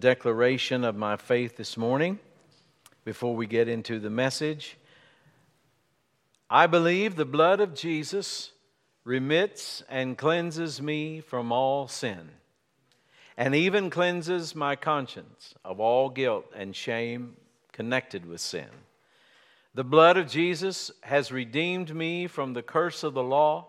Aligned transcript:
declaration 0.00 0.82
of 0.82 0.96
my 0.96 1.16
faith 1.16 1.56
this 1.56 1.76
morning 1.76 2.18
before 3.04 3.36
we 3.36 3.46
get 3.46 3.68
into 3.68 4.00
the 4.00 4.10
message. 4.10 4.78
I 6.48 6.66
believe 6.66 7.14
the 7.14 7.26
blood 7.26 7.60
of 7.60 7.74
Jesus 7.74 8.52
remits 9.04 9.82
and 9.88 10.16
cleanses 10.16 10.80
me 10.80 11.20
from 11.20 11.52
all 11.52 11.86
sin, 11.86 12.30
and 13.36 13.54
even 13.54 13.90
cleanses 13.90 14.54
my 14.54 14.74
conscience 14.74 15.54
of 15.64 15.80
all 15.80 16.08
guilt 16.08 16.46
and 16.56 16.74
shame 16.74 17.36
connected 17.72 18.24
with 18.24 18.40
sin. 18.40 18.68
The 19.74 19.84
blood 19.84 20.16
of 20.16 20.28
Jesus 20.28 20.90
has 21.02 21.30
redeemed 21.30 21.94
me 21.94 22.26
from 22.26 22.54
the 22.54 22.62
curse 22.62 23.02
of 23.04 23.14
the 23.14 23.22
law 23.22 23.68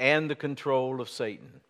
and 0.00 0.30
the 0.30 0.34
control 0.34 1.00
of 1.00 1.08
Satan. 1.08 1.60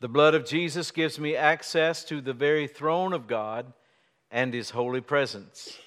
The 0.00 0.08
blood 0.08 0.34
of 0.34 0.46
Jesus 0.46 0.90
gives 0.90 1.20
me 1.20 1.36
access 1.36 2.04
to 2.04 2.22
the 2.22 2.32
very 2.32 2.66
throne 2.66 3.12
of 3.12 3.26
God 3.26 3.72
and 4.30 4.54
His 4.54 4.70
holy 4.70 5.02
presence. 5.02 5.78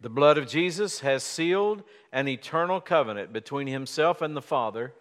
The 0.00 0.10
blood 0.10 0.36
of 0.36 0.48
Jesus 0.48 1.00
has 1.00 1.22
sealed 1.22 1.84
an 2.12 2.26
eternal 2.26 2.80
covenant 2.80 3.32
between 3.32 3.68
Himself 3.68 4.20
and 4.20 4.36
the 4.36 4.42
Father, 4.42 4.92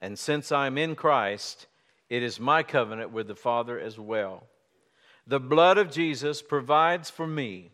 and 0.00 0.18
since 0.18 0.50
I'm 0.50 0.78
in 0.78 0.94
Christ, 0.94 1.66
it 2.08 2.22
is 2.22 2.40
my 2.40 2.62
covenant 2.62 3.12
with 3.12 3.28
the 3.28 3.34
Father 3.34 3.78
as 3.78 3.98
well. 3.98 4.44
The 5.26 5.40
blood 5.40 5.76
of 5.76 5.90
Jesus 5.90 6.40
provides 6.40 7.10
for 7.10 7.26
me 7.26 7.70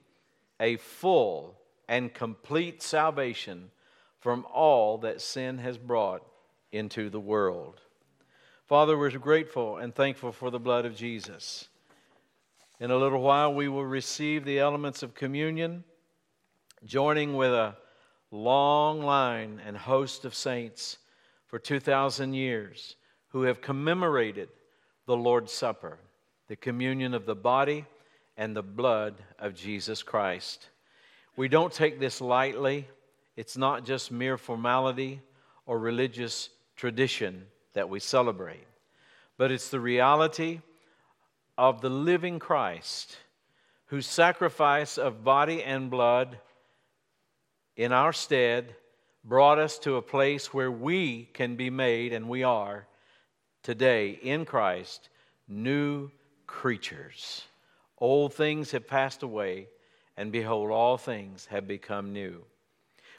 a 0.59 0.77
full 0.77 1.55
and 1.89 2.13
complete 2.13 2.83
salvation 2.83 3.71
from 4.19 4.45
all 4.53 4.99
that 4.99 5.21
sin 5.21 5.59
has 5.59 5.79
brought 5.79 6.27
into 6.73 7.11
the 7.11 7.21
world. 7.21 7.81
Father, 8.67 8.97
we're 8.97 9.11
grateful 9.11 9.77
and 9.77 9.95
thankful 9.95 10.33
for 10.33 10.51
the 10.51 10.59
blood 10.59 10.87
of 10.87 10.97
Jesus. 10.97 11.69
In 12.81 12.91
a 12.91 12.97
little 12.97 13.21
while, 13.21 13.53
we 13.53 13.69
will 13.69 13.85
receive 13.85 14.47
the 14.47 14.59
elements 14.59 15.03
of 15.03 15.15
communion, 15.15 15.85
joining 16.83 17.37
with 17.37 17.53
a 17.53 17.77
long 18.31 19.03
line 19.03 19.61
and 19.67 19.77
host 19.77 20.25
of 20.25 20.35
saints 20.35 20.97
for 21.47 21.59
2,000 21.59 22.33
years 22.33 22.97
who 23.29 23.43
have 23.43 23.61
commemorated 23.61 24.49
the 25.05 25.17
Lord's 25.17 25.53
Supper, 25.53 25.99
the 26.49 26.57
communion 26.57 27.13
of 27.13 27.27
the 27.27 27.37
body 27.37 27.85
and 28.39 28.57
the 28.57 28.63
blood 28.63 29.23
of 29.39 29.55
Jesus 29.55 30.03
Christ. 30.03 30.71
We 31.37 31.49
don't 31.49 31.73
take 31.73 32.01
this 32.01 32.19
lightly, 32.19 32.89
it's 33.37 33.59
not 33.59 33.85
just 33.85 34.11
mere 34.11 34.39
formality 34.39 35.21
or 35.67 35.79
religious 35.79 36.49
tradition 36.77 37.45
that 37.75 37.89
we 37.89 38.01
celebrate, 38.01 38.67
but 39.37 39.53
it's 39.53 39.69
the 39.69 39.81
reality 39.81 40.61
of 41.59 41.81
the 41.81 41.91
living 41.91 42.39
Christ 42.39 43.17
whose 43.87 44.07
sacrifice 44.07 44.99
of 44.99 45.23
body 45.23 45.63
and 45.63 45.91
blood 45.91 46.39
in 47.77 47.93
our 47.93 48.13
stead 48.13 48.75
brought 49.25 49.59
us 49.59 49.79
to 49.79 49.97
a 49.97 50.03
place 50.03 50.53
where 50.53 50.71
we 50.71 51.29
can 51.33 51.57
be 51.57 51.71
made, 51.71 52.13
and 52.13 52.29
we 52.29 52.43
are 52.43 52.87
today 53.63 54.11
in 54.11 54.45
Christ, 54.45 55.09
new 55.49 56.11
creatures. 56.47 57.45
Old 57.99 58.35
things 58.35 58.73
have 58.73 58.89
passed 58.89 59.23
away, 59.23 59.69
and 60.17 60.33
behold, 60.33 60.71
all 60.71 60.99
things 60.99 61.47
have 61.47 61.69
become 61.69 62.13
new. 62.13 62.43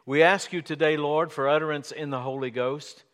We 0.05 0.21
ask 0.21 0.51
you 0.51 0.61
today, 0.61 0.97
Lord, 0.97 1.31
for 1.31 1.47
utterance 1.47 1.91
in 1.91 2.09
the 2.09 2.19
Holy 2.19 2.51
Ghost. 2.51 3.04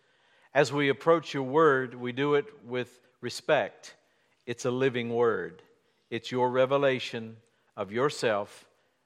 As 0.53 0.73
we 0.73 0.89
approach 0.89 1.33
your 1.33 1.43
word, 1.43 1.95
we 1.95 2.11
do 2.11 2.35
it 2.35 2.45
with 2.65 2.99
respect. 3.21 3.95
It's 4.45 4.65
a 4.65 4.71
living 4.71 5.13
word, 5.13 5.61
it's 6.09 6.31
your 6.31 6.49
revelation 6.49 7.37
of 7.77 7.91
yourself, 7.91 8.65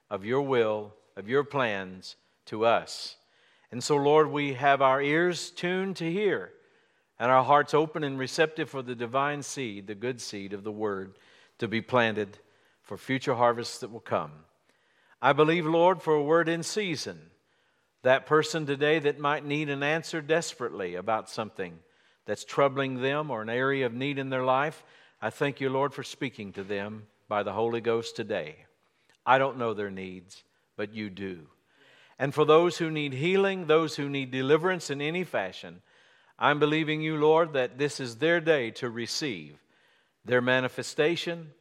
of 0.10 0.26
your 0.26 0.42
will, 0.42 0.94
of 1.16 1.30
your 1.30 1.44
plans 1.44 2.16
to 2.48 2.66
us. 2.66 3.18
And 3.72 3.84
so, 3.84 3.96
Lord, 3.96 4.32
we 4.32 4.54
have 4.54 4.82
our 4.82 5.02
ears 5.02 5.52
tuned 5.52 5.98
to 5.98 6.12
hear 6.12 6.52
and 7.20 7.32
our 7.32 7.44
hearts 7.44 7.74
open 7.74 8.04
and 8.04 8.18
receptive 8.20 8.70
for 8.70 8.82
the 8.82 8.96
divine 8.96 9.42
seed, 9.42 9.88
the 9.88 9.96
good 9.96 10.20
seed 10.20 10.54
of 10.54 10.64
the 10.64 10.72
word, 10.72 11.18
to 11.60 11.68
be 11.68 11.82
planted 11.82 12.38
for 12.82 12.98
future 12.98 13.36
harvests 13.36 13.80
that 13.80 13.92
will 13.92 14.00
come. 14.00 14.32
I 15.22 15.34
believe, 15.34 15.66
Lord, 15.66 16.02
for 16.02 16.14
a 16.14 16.24
word 16.24 16.50
in 16.50 16.64
season 16.64 17.20
that 18.06 18.28
person 18.28 18.68
today 18.68 19.00
that 19.00 19.18
might 19.18 19.44
need 19.44 19.68
an 19.68 19.82
answer 19.82 20.22
desperately 20.22 20.94
about 20.94 21.28
something 21.28 21.80
that's 22.28 22.46
troubling 22.46 23.02
them 23.02 23.32
or 23.32 23.42
an 23.42 23.50
area 23.50 23.84
of 23.88 23.96
need 23.96 24.20
in 24.20 24.30
their 24.30 24.44
life, 24.44 24.84
I 25.24 25.32
thank 25.32 25.60
you, 25.60 25.72
Lord, 25.72 25.92
for 25.92 26.04
speaking 26.04 26.54
to 26.54 26.64
them 26.64 27.08
by 27.28 27.42
the 27.42 27.54
Holy 27.54 27.82
Ghost 27.82 28.16
today. 28.16 28.58
I 29.26 29.40
don't 29.40 29.58
know 29.58 29.74
their 29.74 29.90
needs, 29.90 30.44
but 30.78 30.94
you 30.94 31.10
do. 31.10 31.48
And 32.20 32.32
for 32.32 32.46
those 32.46 32.78
who 32.78 32.92
need 32.92 33.14
healing, 33.14 33.66
those 33.66 33.96
who 33.96 34.08
need 34.08 34.30
deliverance 34.30 34.92
in 34.92 35.02
any 35.02 35.24
fashion, 35.24 35.82
I'm 36.38 36.60
believing 36.60 37.02
you, 37.02 37.18
Lord, 37.18 37.54
that 37.54 37.80
this 37.80 38.00
is 38.00 38.18
their 38.18 38.40
day 38.40 38.70
to 38.72 38.88
receive 38.88 39.58
their 40.24 40.42
manifestation, 40.42 41.54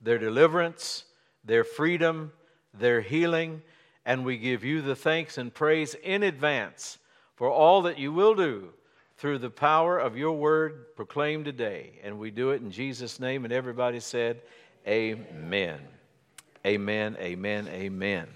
their 0.00 0.18
deliverance, 0.18 1.04
their 1.44 1.62
freedom, 1.62 2.32
their 2.74 3.02
healing, 3.02 3.62
and 4.04 4.24
we 4.24 4.36
give 4.36 4.64
you 4.64 4.82
the 4.82 4.96
thanks 4.96 5.38
and 5.38 5.52
praise 5.52 5.94
in 5.94 6.22
advance 6.22 6.98
for 7.36 7.50
all 7.50 7.82
that 7.82 7.98
you 7.98 8.12
will 8.12 8.34
do 8.34 8.70
through 9.16 9.38
the 9.38 9.50
power 9.50 9.98
of 9.98 10.16
your 10.16 10.32
word 10.32 10.96
proclaimed 10.96 11.44
today. 11.44 12.00
And 12.02 12.18
we 12.18 12.30
do 12.30 12.50
it 12.50 12.60
in 12.60 12.70
Jesus' 12.70 13.20
name. 13.20 13.44
And 13.44 13.52
everybody 13.52 14.00
said, 14.00 14.40
Amen. 14.86 15.78
Amen, 16.66 17.16
amen, 17.20 17.68
amen. 17.68 18.28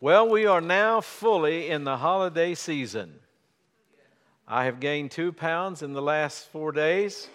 Well, 0.00 0.28
we 0.28 0.46
are 0.46 0.60
now 0.60 1.00
fully 1.00 1.70
in 1.70 1.84
the 1.84 1.96
holiday 1.96 2.54
season. 2.54 3.14
I 4.46 4.64
have 4.66 4.80
gained 4.80 5.10
two 5.10 5.32
pounds 5.32 5.82
in 5.82 5.94
the 5.94 6.02
last 6.02 6.50
four 6.50 6.72
days 6.72 7.28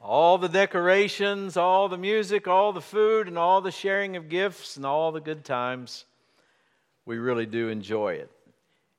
all 0.00 0.38
the 0.38 0.48
decorations, 0.48 1.56
all 1.56 1.88
the 1.88 1.98
music, 1.98 2.46
all 2.46 2.72
the 2.72 2.80
food, 2.80 3.26
and 3.28 3.36
all 3.36 3.60
the 3.60 3.70
sharing 3.70 4.16
of 4.16 4.28
gifts 4.28 4.76
and 4.76 4.86
all 4.86 5.12
the 5.12 5.20
good 5.20 5.44
times. 5.44 6.04
We 7.04 7.18
really 7.18 7.46
do 7.46 7.68
enjoy 7.68 8.14
it. 8.14 8.30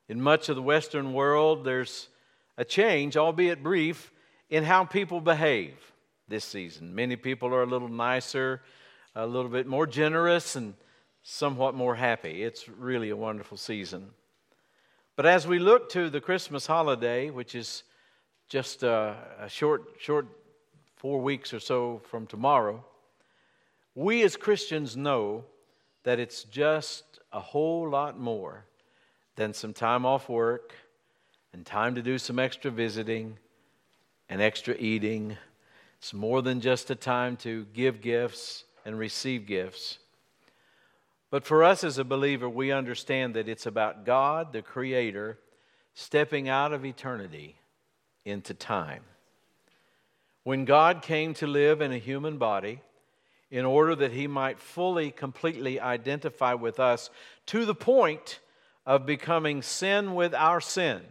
In 0.08 0.22
much 0.22 0.50
of 0.50 0.56
the 0.56 0.62
Western 0.62 1.14
world, 1.14 1.64
there's 1.64 2.10
a 2.58 2.66
change, 2.66 3.16
albeit 3.16 3.64
brief, 3.64 4.12
in 4.50 4.64
how 4.64 4.84
people 4.84 5.22
behave 5.22 5.76
this 6.28 6.44
season. 6.44 6.96
Many 6.96 7.16
people 7.16 7.54
are 7.54 7.64
a 7.64 7.68
little 7.68 7.88
nicer, 7.88 8.62
a 9.16 9.26
little 9.26 9.50
bit 9.50 9.68
more 9.68 9.88
generous, 9.88 10.56
and 10.56 10.74
somewhat 11.24 11.76
more 11.76 11.96
happy. 11.96 12.44
It's 12.44 12.68
really 12.68 13.12
a 13.12 13.16
wonderful 13.16 13.58
season. 13.58 14.10
But 15.16 15.26
as 15.26 15.46
we 15.46 15.60
look 15.60 15.90
to 15.90 16.10
the 16.10 16.22
Christmas 16.22 16.66
holiday, 16.66 17.30
which 17.30 17.54
is 17.54 17.84
just 18.48 18.84
a, 18.84 19.16
a 19.40 19.50
short, 19.50 19.84
short 20.00 20.28
four 21.00 21.22
weeks 21.22 21.54
or 21.54 21.62
so 21.62 22.02
from 22.10 22.28
tomorrow, 22.28 22.84
we 23.96 24.22
as 24.22 24.36
Christians 24.36 24.98
know 24.98 25.46
that 26.04 26.20
it's 26.20 26.44
just 26.44 27.20
a 27.32 27.40
whole 27.40 27.90
lot 27.90 28.20
more 28.20 28.66
than 29.38 29.54
some 29.54 29.74
time 29.74 30.06
off 30.06 30.28
work 30.28 30.74
and 31.54 31.66
time 31.66 31.96
to 31.96 32.02
do 32.02 32.18
some 32.18 32.38
extra 32.38 32.70
visiting 32.70 33.38
and 34.28 34.42
extra 34.42 34.76
eating. 34.78 35.38
It's 36.00 36.14
more 36.14 36.42
than 36.42 36.60
just 36.60 36.92
a 36.92 36.96
time 36.96 37.38
to 37.38 37.66
give 37.74 38.02
gifts 38.02 38.66
and 38.86 39.00
receive 39.00 39.48
gifts. 39.48 40.00
But 41.32 41.46
for 41.46 41.64
us 41.64 41.86
as 41.86 41.98
a 41.98 42.04
believer, 42.04 42.50
we 42.50 42.74
understand 42.74 43.36
that 43.36 43.48
it's 43.48 43.66
about 43.66 44.06
God, 44.06 44.52
the 44.52 44.62
Creator, 44.62 45.40
stepping 45.94 46.50
out 46.50 46.74
of 46.74 46.84
eternity 46.84 47.56
into 48.26 48.54
time. 48.54 49.04
When 50.50 50.66
God 50.66 51.04
came 51.04 51.36
to 51.36 51.46
live 51.46 51.80
in 51.80 51.92
a 51.92 52.00
human 52.00 52.40
body, 52.40 52.82
in 53.52 53.66
order 53.66 53.94
that 53.94 54.14
he 54.14 54.26
might 54.26 54.58
fully, 54.58 55.12
completely 55.12 55.80
identify 55.80 56.56
with 56.56 56.80
us 56.80 57.12
to 57.46 57.68
the 57.68 57.76
point 57.76 58.40
of 58.84 59.06
becoming 59.06 59.62
sin 59.62 60.16
with 60.16 60.34
our 60.34 60.60
sin. 60.60 61.04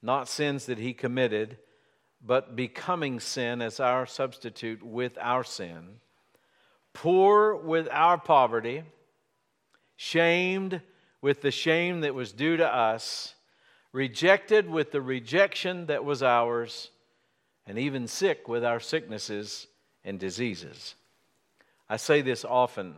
Not 0.00 0.30
sins 0.30 0.64
that 0.64 0.78
he 0.78 0.94
committed, 0.94 1.58
but 2.24 2.56
becoming 2.56 3.20
sin 3.20 3.60
as 3.60 3.78
our 3.78 4.06
substitute 4.06 4.82
with 4.82 5.18
our 5.20 5.44
sin. 5.44 6.00
Poor 6.94 7.54
with 7.54 7.86
our 7.90 8.16
poverty, 8.16 8.82
shamed 9.94 10.80
with 11.20 11.42
the 11.42 11.50
shame 11.50 12.00
that 12.00 12.14
was 12.14 12.32
due 12.32 12.56
to 12.56 12.66
us, 12.66 13.34
rejected 13.92 14.70
with 14.70 14.90
the 14.90 15.02
rejection 15.02 15.84
that 15.84 16.02
was 16.02 16.22
ours 16.22 16.92
and 17.66 17.78
even 17.78 18.06
sick 18.06 18.48
with 18.48 18.64
our 18.64 18.80
sicknesses 18.80 19.66
and 20.04 20.18
diseases. 20.18 20.94
I 21.88 21.96
say 21.96 22.22
this 22.22 22.44
often 22.44 22.94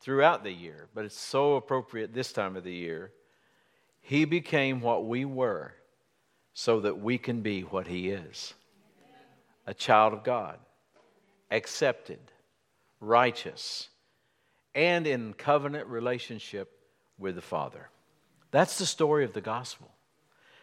throughout 0.00 0.44
the 0.44 0.52
year, 0.52 0.88
but 0.94 1.04
it's 1.04 1.18
so 1.18 1.54
appropriate 1.56 2.14
this 2.14 2.32
time 2.32 2.56
of 2.56 2.64
the 2.64 2.72
year. 2.72 3.12
He 4.00 4.24
became 4.24 4.80
what 4.80 5.06
we 5.06 5.24
were 5.24 5.74
so 6.52 6.80
that 6.80 7.00
we 7.00 7.18
can 7.18 7.42
be 7.42 7.62
what 7.62 7.86
He 7.86 8.10
is. 8.10 8.54
a 9.66 9.74
child 9.74 10.12
of 10.12 10.24
God, 10.24 10.58
accepted, 11.50 12.18
righteous, 12.98 13.88
and 14.74 15.06
in 15.06 15.32
covenant 15.34 15.86
relationship 15.86 16.72
with 17.18 17.36
the 17.36 17.42
Father. 17.42 17.88
That's 18.50 18.78
the 18.78 18.86
story 18.86 19.24
of 19.24 19.32
the 19.32 19.40
gospel. 19.40 19.90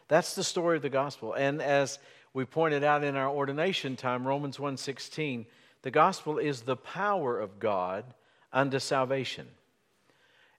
That's 0.08 0.36
the 0.36 0.44
story 0.44 0.78
of 0.78 0.82
the 0.84 0.90
gospel. 0.90 1.34
And 1.34 1.62
as 1.62 2.00
we 2.38 2.46
pointed 2.46 2.84
out 2.84 3.04
in 3.04 3.16
our 3.16 3.30
ordination 3.30 3.96
time, 3.96 4.28
Romans 4.28 4.60
1:16, 4.60 5.48
the 5.82 5.90
gospel 5.90 6.38
is 6.38 6.62
the 6.62 6.76
power 6.76 7.40
of 7.40 7.58
God 7.58 8.14
unto 8.54 8.78
salvation. 8.78 9.48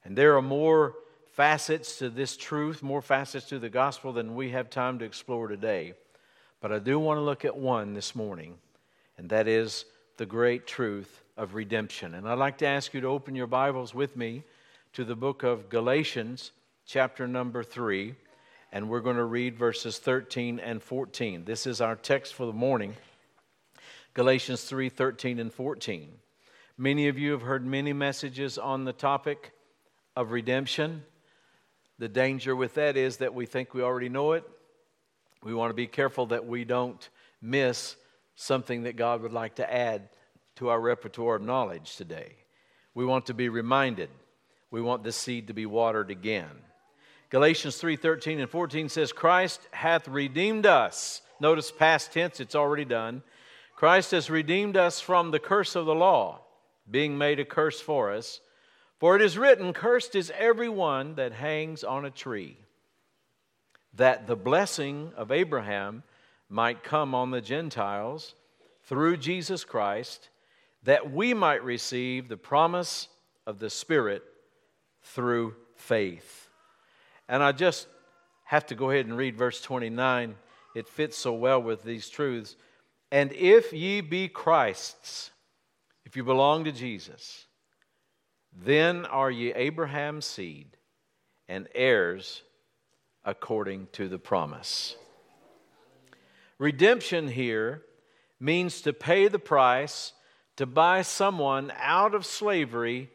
And 0.03 0.19
there 0.19 0.37
are 0.37 0.43
more 0.43 0.97
facets 1.35 1.97
to 2.01 2.11
this 2.11 2.37
truth, 2.37 2.83
more 2.83 3.01
facets 3.01 3.47
to 3.51 3.61
the 3.61 3.69
gospel 3.69 4.13
than 4.13 4.35
we 4.35 4.51
have 4.51 4.69
time 4.71 4.99
to 4.99 5.05
explore 5.05 5.47
today. 5.47 5.95
But 6.61 6.73
I 6.73 6.81
do 6.81 6.99
want 6.99 7.19
to 7.19 7.23
look 7.23 7.45
at 7.45 7.57
one 7.57 7.95
this 7.95 8.13
morning, 8.13 8.59
and 9.17 9.29
that 9.31 9.47
is 9.47 9.85
the 10.17 10.27
great 10.27 10.67
truth 10.67 11.23
of 11.37 11.55
redemption. 11.55 12.15
And 12.15 12.29
I'd 12.29 12.39
like 12.39 12.59
to 12.59 12.67
ask 12.67 12.93
you 12.93 13.01
to 13.03 13.07
open 13.07 13.37
your 13.37 13.47
Bibles 13.47 13.95
with 13.95 14.17
me 14.17 14.43
to 14.95 15.05
the 15.05 15.15
book 15.15 15.45
of 15.45 15.69
Galatians, 15.69 16.51
chapter 16.87 17.29
number 17.29 17.63
3, 17.63 18.17
and 18.73 18.89
we're 18.89 19.01
going 19.01 19.17
to 19.17 19.25
read 19.25 19.57
verses 19.57 19.99
13 19.99 20.59
and 20.59 20.83
14. 20.83 21.45
This 21.45 21.67
is 21.67 21.81
our 21.81 21.97
text 21.97 22.35
for 22.35 22.47
the 22.47 22.53
morning. 22.53 22.97
Galatians 24.15 24.65
3 24.65 24.89
13 24.89 25.39
and 25.39 25.53
14. 25.53 26.11
Many 26.77 27.09
of 27.09 27.19
you 27.19 27.33
have 27.33 27.43
heard 27.43 27.67
many 27.67 27.93
messages 27.93 28.59
on 28.59 28.85
the 28.85 28.93
topic 28.93 29.53
of 30.15 30.31
redemption. 30.31 31.03
The 31.99 32.09
danger 32.09 32.55
with 32.55 32.75
that 32.75 32.97
is 32.97 33.19
that 33.19 33.35
we 33.35 33.47
think 33.47 33.75
we 33.75 33.83
already 33.83 34.09
know 34.09 34.33
it. 34.33 34.45
We 35.43 35.55
want 35.55 35.71
to 35.71 35.75
be 35.75 35.87
careful 35.87 36.27
that 36.27 36.47
we 36.47 36.65
don't 36.65 37.09
miss 37.41 37.97
something 38.35 38.85
that 38.85 38.97
God 38.97 39.23
would 39.23 39.33
like 39.33 39.57
to 39.57 39.73
add 39.73 40.09
to 40.57 40.69
our 40.69 40.81
repertoire 40.81 41.37
of 41.37 41.43
knowledge 41.43 41.97
today. 41.97 42.35
We 42.95 43.05
want 43.05 43.27
to 43.27 43.35
be 43.35 43.49
reminded. 43.49 44.11
We 44.71 44.83
want 44.83 45.05
the 45.05 45.13
seed 45.13 45.47
to 45.47 45.55
be 45.55 45.67
watered 45.67 46.11
again. 46.11 46.51
Galatians 47.31 47.77
3:13 47.77 48.41
and 48.41 48.51
14 48.51 48.89
says 48.89 49.13
Christ 49.13 49.69
hath 49.73 50.09
redeemed 50.09 50.65
us. 50.65 51.23
Notice 51.41 51.71
past 51.71 52.13
tense, 52.13 52.41
it's 52.41 52.55
already 52.55 52.85
done. 52.85 53.23
Christ 53.77 54.11
has 54.13 54.31
redeemed 54.31 54.77
us 54.77 55.01
from 55.01 55.31
the 55.31 55.39
curse 55.39 55.77
of 55.77 55.87
the 55.87 55.95
law, 55.95 56.41
being 56.91 57.17
made 57.17 57.39
a 57.39 57.45
curse 57.45 57.81
for 57.81 58.11
us. 58.13 58.41
For 58.99 59.15
it 59.15 59.23
is 59.23 59.39
written, 59.39 59.73
Cursed 59.73 60.17
is 60.17 60.33
everyone 60.37 61.15
that 61.15 61.33
hangs 61.33 61.85
on 61.85 62.05
a 62.05 62.11
tree, 62.11 62.57
that 63.95 64.27
the 64.27 64.35
blessing 64.35 65.13
of 65.17 65.31
Abraham 65.31 66.03
might 66.49 66.83
come 66.83 67.15
on 67.15 67.31
the 67.31 67.41
Gentiles 67.41 68.35
through 68.85 69.19
Jesus 69.19 69.65
Christ, 69.65 70.31
that 70.83 71.13
we 71.13 71.35
might 71.35 71.63
receive 71.63 72.29
the 72.29 72.37
promise 72.37 73.09
of 73.47 73.59
the 73.59 73.71
Spirit 73.71 74.25
through 75.03 75.55
faith. 75.77 76.48
And 77.29 77.43
I 77.43 77.53
just 77.53 77.87
have 78.45 78.67
to 78.67 78.75
go 78.75 78.91
ahead 78.91 79.07
and 79.07 79.17
read 79.17 79.37
verse 79.37 79.61
29. 79.61 80.35
It 80.75 80.89
fits 80.89 81.17
so 81.17 81.33
well 81.33 81.61
with 81.61 81.83
these 81.83 82.09
truths. 82.09 82.57
And 83.11 83.33
if 83.33 83.73
ye 83.73 84.01
be 84.01 84.29
Christ's, 84.29 85.31
if 86.05 86.17
you 86.17 86.25
belong 86.25 86.65
to 86.65 86.73
Jesus, 86.73 87.47
then 88.53 89.05
are 89.07 89.31
ye 89.31 89.53
Abraham's 89.53 90.27
seed 90.27 90.77
and 91.49 91.69
heirs 91.75 92.43
according 93.25 93.89
to 93.93 94.09
the 94.09 94.19
promise. 94.19 94.97
Redemption 96.59 97.29
here 97.29 97.83
means 98.41 98.81
to 98.83 98.93
pay 98.93 99.29
the 99.29 99.39
price 99.39 100.13
to 100.57 100.67
buy 100.67 101.03
someone 101.03 101.73
out 101.77 102.15
of 102.15 102.27
slavery 102.27 103.11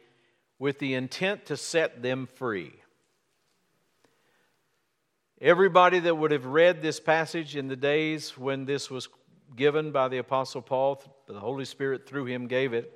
with 0.58 0.78
the 0.78 0.94
intent 0.94 1.46
to 1.46 1.56
set 1.56 2.02
them 2.02 2.26
free. 2.26 2.72
Everybody 5.44 5.98
that 5.98 6.16
would 6.16 6.30
have 6.30 6.46
read 6.46 6.80
this 6.80 6.98
passage 6.98 7.54
in 7.54 7.68
the 7.68 7.76
days 7.76 8.30
when 8.38 8.64
this 8.64 8.90
was 8.90 9.10
given 9.54 9.92
by 9.92 10.08
the 10.08 10.16
Apostle 10.16 10.62
Paul, 10.62 11.02
the 11.26 11.38
Holy 11.38 11.66
Spirit 11.66 12.06
through 12.06 12.24
him 12.24 12.46
gave 12.46 12.72
it, 12.72 12.90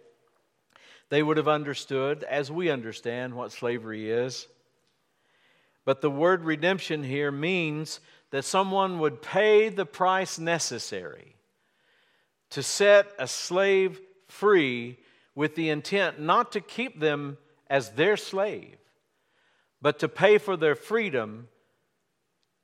they 1.10 1.22
would 1.22 1.36
have 1.36 1.46
understood, 1.46 2.24
as 2.24 2.50
we 2.50 2.70
understand, 2.70 3.34
what 3.34 3.52
slavery 3.52 4.10
is. 4.10 4.48
But 5.84 6.00
the 6.00 6.10
word 6.10 6.42
redemption 6.42 7.02
here 7.02 7.30
means 7.30 8.00
that 8.30 8.46
someone 8.46 8.98
would 8.98 9.20
pay 9.20 9.68
the 9.68 9.84
price 9.84 10.38
necessary 10.38 11.36
to 12.48 12.62
set 12.62 13.08
a 13.18 13.28
slave 13.28 14.00
free 14.26 14.96
with 15.34 15.54
the 15.54 15.68
intent 15.68 16.18
not 16.18 16.52
to 16.52 16.62
keep 16.62 16.98
them 16.98 17.36
as 17.68 17.90
their 17.90 18.16
slave, 18.16 18.78
but 19.82 19.98
to 19.98 20.08
pay 20.08 20.38
for 20.38 20.56
their 20.56 20.74
freedom 20.74 21.48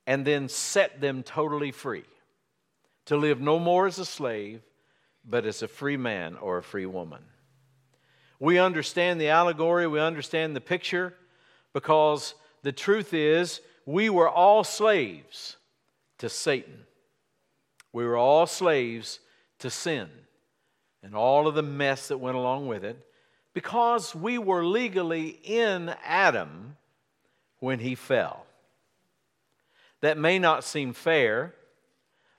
and 0.07 0.25
then 0.25 0.49
set 0.49 1.01
them 1.01 1.23
totally 1.23 1.71
free 1.71 2.05
to 3.05 3.17
live 3.17 3.39
no 3.39 3.59
more 3.59 3.87
as 3.87 3.99
a 3.99 4.05
slave, 4.05 4.61
but 5.23 5.45
as 5.45 5.61
a 5.61 5.67
free 5.67 5.97
man 5.97 6.35
or 6.37 6.57
a 6.57 6.63
free 6.63 6.85
woman. 6.85 7.23
We 8.39 8.59
understand 8.59 9.19
the 9.21 9.29
allegory, 9.29 9.87
we 9.87 9.99
understand 9.99 10.55
the 10.55 10.61
picture, 10.61 11.13
because 11.73 12.35
the 12.63 12.71
truth 12.71 13.13
is 13.13 13.61
we 13.85 14.09
were 14.09 14.29
all 14.29 14.63
slaves 14.63 15.57
to 16.17 16.29
Satan. 16.29 16.85
We 17.93 18.05
were 18.05 18.17
all 18.17 18.45
slaves 18.45 19.19
to 19.59 19.69
sin 19.69 20.09
and 21.01 21.15
all 21.15 21.47
of 21.47 21.55
the 21.55 21.63
mess 21.63 22.07
that 22.09 22.17
went 22.17 22.35
along 22.35 22.67
with 22.67 22.83
it 22.83 22.97
because 23.53 24.13
we 24.13 24.37
were 24.37 24.65
legally 24.65 25.39
in 25.43 25.95
Adam 26.03 26.75
when 27.59 27.79
he 27.79 27.95
fell. 27.95 28.44
That 30.01 30.17
may 30.17 30.39
not 30.39 30.63
seem 30.63 30.93
fair 30.93 31.55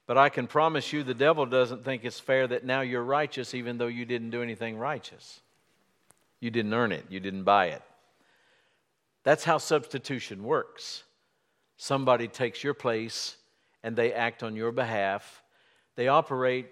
but 0.07 0.17
I 0.17 0.29
can 0.29 0.47
promise 0.47 0.93
you 0.93 1.03
the 1.03 1.15
devil 1.15 1.47
doesn't 1.47 1.85
think 1.85 2.05
it's 2.05 2.21
fair 2.21 2.47
that 2.47 2.65
now 2.65 2.81
you're 2.81 3.03
righteous 3.03 3.55
even 3.55 3.77
though 3.77 3.89
you 3.89 4.05
didn't 4.05 4.31
do 4.31 4.43
anything 4.43 4.79
righteous. 4.79 5.41
You 6.39 6.51
didn't 6.51 6.75
earn 6.75 6.93
it, 6.93 7.05
you 7.09 7.19
didn't 7.19 7.43
buy 7.43 7.67
it. 7.67 7.83
That's 9.25 9.43
how 9.43 9.59
substitution 9.59 10.45
works. 10.45 11.03
Somebody 11.77 12.29
takes 12.29 12.63
your 12.63 12.75
place 12.75 13.37
and 13.83 13.97
they 13.97 14.13
act 14.13 14.43
on 14.45 14.55
your 14.55 14.71
behalf. 14.71 15.43
They 15.97 16.07
operate 16.09 16.69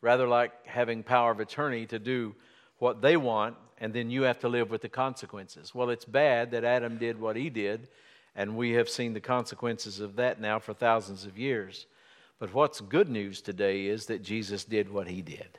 rather 0.00 0.26
like 0.26 0.66
having 0.66 1.04
power 1.04 1.30
of 1.30 1.38
attorney 1.38 1.86
to 1.86 1.98
do 2.00 2.34
what 2.78 3.00
they 3.00 3.16
want, 3.16 3.54
and 3.78 3.94
then 3.94 4.10
you 4.10 4.22
have 4.22 4.40
to 4.40 4.48
live 4.48 4.70
with 4.70 4.82
the 4.82 4.88
consequences. 4.88 5.72
Well, 5.72 5.90
it's 5.90 6.04
bad 6.04 6.50
that 6.50 6.64
Adam 6.64 6.98
did 6.98 7.20
what 7.20 7.36
he 7.36 7.48
did, 7.48 7.86
and 8.34 8.56
we 8.56 8.72
have 8.72 8.88
seen 8.88 9.12
the 9.12 9.20
consequences 9.20 10.00
of 10.00 10.16
that 10.16 10.40
now 10.40 10.58
for 10.58 10.72
thousands 10.72 11.24
of 11.24 11.38
years. 11.38 11.86
But 12.38 12.54
what's 12.54 12.80
good 12.80 13.08
news 13.08 13.40
today 13.40 13.86
is 13.86 14.06
that 14.06 14.22
Jesus 14.22 14.64
did 14.64 14.90
what 14.90 15.08
he 15.08 15.22
did. 15.22 15.58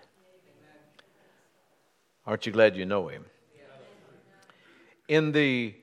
Aren't 2.26 2.46
you 2.46 2.52
glad 2.52 2.76
you 2.76 2.86
know 2.86 3.08
him? 3.08 3.26
In 5.08 5.32
the 5.34 5.76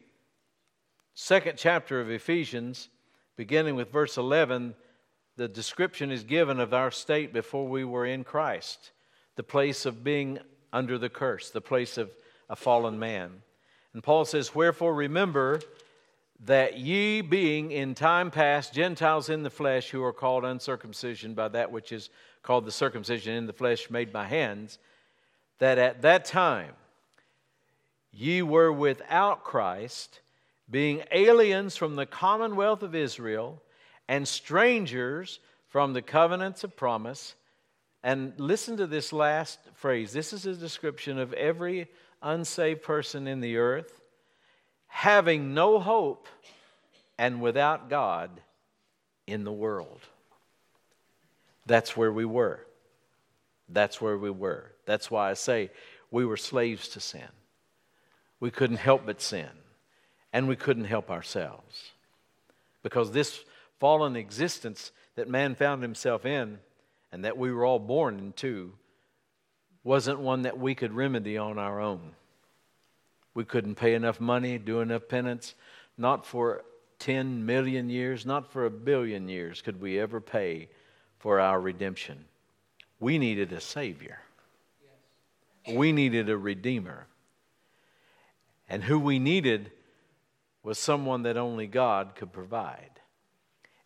second 1.14 1.58
chapter 1.58 2.00
of 2.00 2.10
Ephesians, 2.10 2.88
beginning 3.36 3.76
with 3.76 3.92
verse 3.92 4.16
11, 4.16 4.74
the 5.36 5.48
description 5.48 6.10
is 6.10 6.24
given 6.24 6.58
of 6.60 6.74
our 6.74 6.90
state 6.90 7.32
before 7.32 7.68
we 7.68 7.84
were 7.84 8.06
in 8.06 8.24
Christ, 8.24 8.92
the 9.36 9.42
place 9.42 9.86
of 9.86 10.02
being 10.02 10.38
under 10.72 10.98
the 10.98 11.08
curse, 11.08 11.50
the 11.50 11.60
place 11.60 11.98
of 11.98 12.10
a 12.48 12.56
fallen 12.56 12.98
man. 12.98 13.42
And 13.92 14.02
Paul 14.02 14.24
says, 14.24 14.54
Wherefore 14.54 14.94
remember 14.94 15.60
that 16.46 16.78
ye 16.78 17.20
being 17.20 17.70
in 17.70 17.94
time 17.94 18.30
past 18.30 18.72
Gentiles 18.72 19.28
in 19.28 19.42
the 19.42 19.50
flesh 19.50 19.90
who 19.90 20.02
are 20.02 20.12
called 20.12 20.44
uncircumcision 20.44 21.34
by 21.34 21.48
that 21.48 21.70
which 21.70 21.92
is 21.92 22.08
called 22.42 22.64
the 22.64 22.72
circumcision 22.72 23.34
in 23.34 23.46
the 23.46 23.52
flesh 23.52 23.90
made 23.90 24.12
by 24.12 24.24
hands, 24.24 24.78
that 25.58 25.76
at 25.76 26.02
that 26.02 26.24
time 26.24 26.72
ye 28.12 28.40
were 28.40 28.72
without 28.72 29.44
Christ, 29.44 30.20
being 30.70 31.02
aliens 31.12 31.76
from 31.76 31.96
the 31.96 32.06
commonwealth 32.06 32.82
of 32.82 32.94
Israel 32.94 33.60
and 34.08 34.26
strangers 34.26 35.40
from 35.68 35.92
the 35.92 36.02
covenants 36.02 36.64
of 36.64 36.74
promise. 36.74 37.34
And 38.02 38.32
listen 38.38 38.78
to 38.78 38.86
this 38.86 39.12
last 39.12 39.58
phrase. 39.74 40.12
This 40.12 40.32
is 40.32 40.46
a 40.46 40.54
description 40.54 41.18
of 41.18 41.34
every 41.34 41.88
unsaved 42.22 42.82
person 42.82 43.26
in 43.26 43.40
the 43.40 43.58
earth 43.58 43.99
having 44.90 45.54
no 45.54 45.78
hope 45.78 46.28
and 47.16 47.40
without 47.40 47.88
God 47.88 48.30
in 49.26 49.44
the 49.44 49.52
world. 49.52 50.00
That's 51.64 51.96
where 51.96 52.12
we 52.12 52.24
were. 52.24 52.66
That's 53.68 54.00
where 54.00 54.18
we 54.18 54.30
were. 54.30 54.72
That's 54.84 55.10
why 55.10 55.30
I 55.30 55.34
say 55.34 55.70
we 56.10 56.24
were 56.24 56.36
slaves 56.36 56.88
to 56.90 57.00
sin. 57.00 57.28
We 58.40 58.50
couldn't 58.50 58.78
help 58.78 59.06
but 59.06 59.22
sin, 59.22 59.50
and 60.32 60.48
we 60.48 60.56
couldn't 60.56 60.84
help 60.84 61.10
ourselves. 61.10 61.92
Because 62.82 63.12
this 63.12 63.44
fallen 63.78 64.16
existence 64.16 64.90
that 65.14 65.28
man 65.28 65.54
found 65.54 65.82
himself 65.82 66.26
in 66.26 66.58
and 67.12 67.24
that 67.24 67.38
we 67.38 67.52
were 67.52 67.64
all 67.64 67.78
born 67.78 68.18
into 68.18 68.72
wasn't 69.84 70.18
one 70.18 70.42
that 70.42 70.58
we 70.58 70.74
could 70.74 70.92
remedy 70.92 71.38
on 71.38 71.58
our 71.58 71.80
own. 71.80 72.14
We 73.34 73.44
couldn't 73.44 73.76
pay 73.76 73.94
enough 73.94 74.20
money, 74.20 74.58
do 74.58 74.80
enough 74.80 75.08
penance. 75.08 75.54
Not 75.96 76.26
for 76.26 76.64
10 77.00 77.46
million 77.46 77.90
years, 77.90 78.26
not 78.26 78.52
for 78.52 78.64
a 78.64 78.70
billion 78.70 79.28
years 79.28 79.62
could 79.62 79.80
we 79.80 79.98
ever 79.98 80.20
pay 80.20 80.68
for 81.18 81.40
our 81.40 81.60
redemption. 81.60 82.24
We 82.98 83.18
needed 83.18 83.52
a 83.52 83.60
Savior, 83.60 84.20
we 85.68 85.92
needed 85.92 86.28
a 86.28 86.36
Redeemer. 86.36 87.06
And 88.68 88.84
who 88.84 89.00
we 89.00 89.18
needed 89.18 89.72
was 90.62 90.78
someone 90.78 91.24
that 91.24 91.36
only 91.36 91.66
God 91.66 92.14
could 92.14 92.32
provide. 92.32 93.00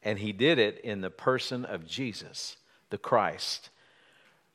And 0.02 0.18
He 0.18 0.32
did 0.32 0.58
it 0.58 0.78
in 0.84 1.00
the 1.00 1.10
person 1.10 1.64
of 1.64 1.86
Jesus, 1.86 2.58
the 2.90 2.98
Christ, 2.98 3.70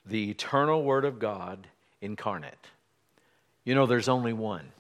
the 0.06 0.30
eternal 0.30 0.84
Word 0.84 1.04
of 1.04 1.18
God 1.18 1.68
incarnate. 2.00 2.68
You 3.64 3.74
know, 3.74 3.88
there's 3.88 4.10
only 4.10 4.34
one. 4.34 4.72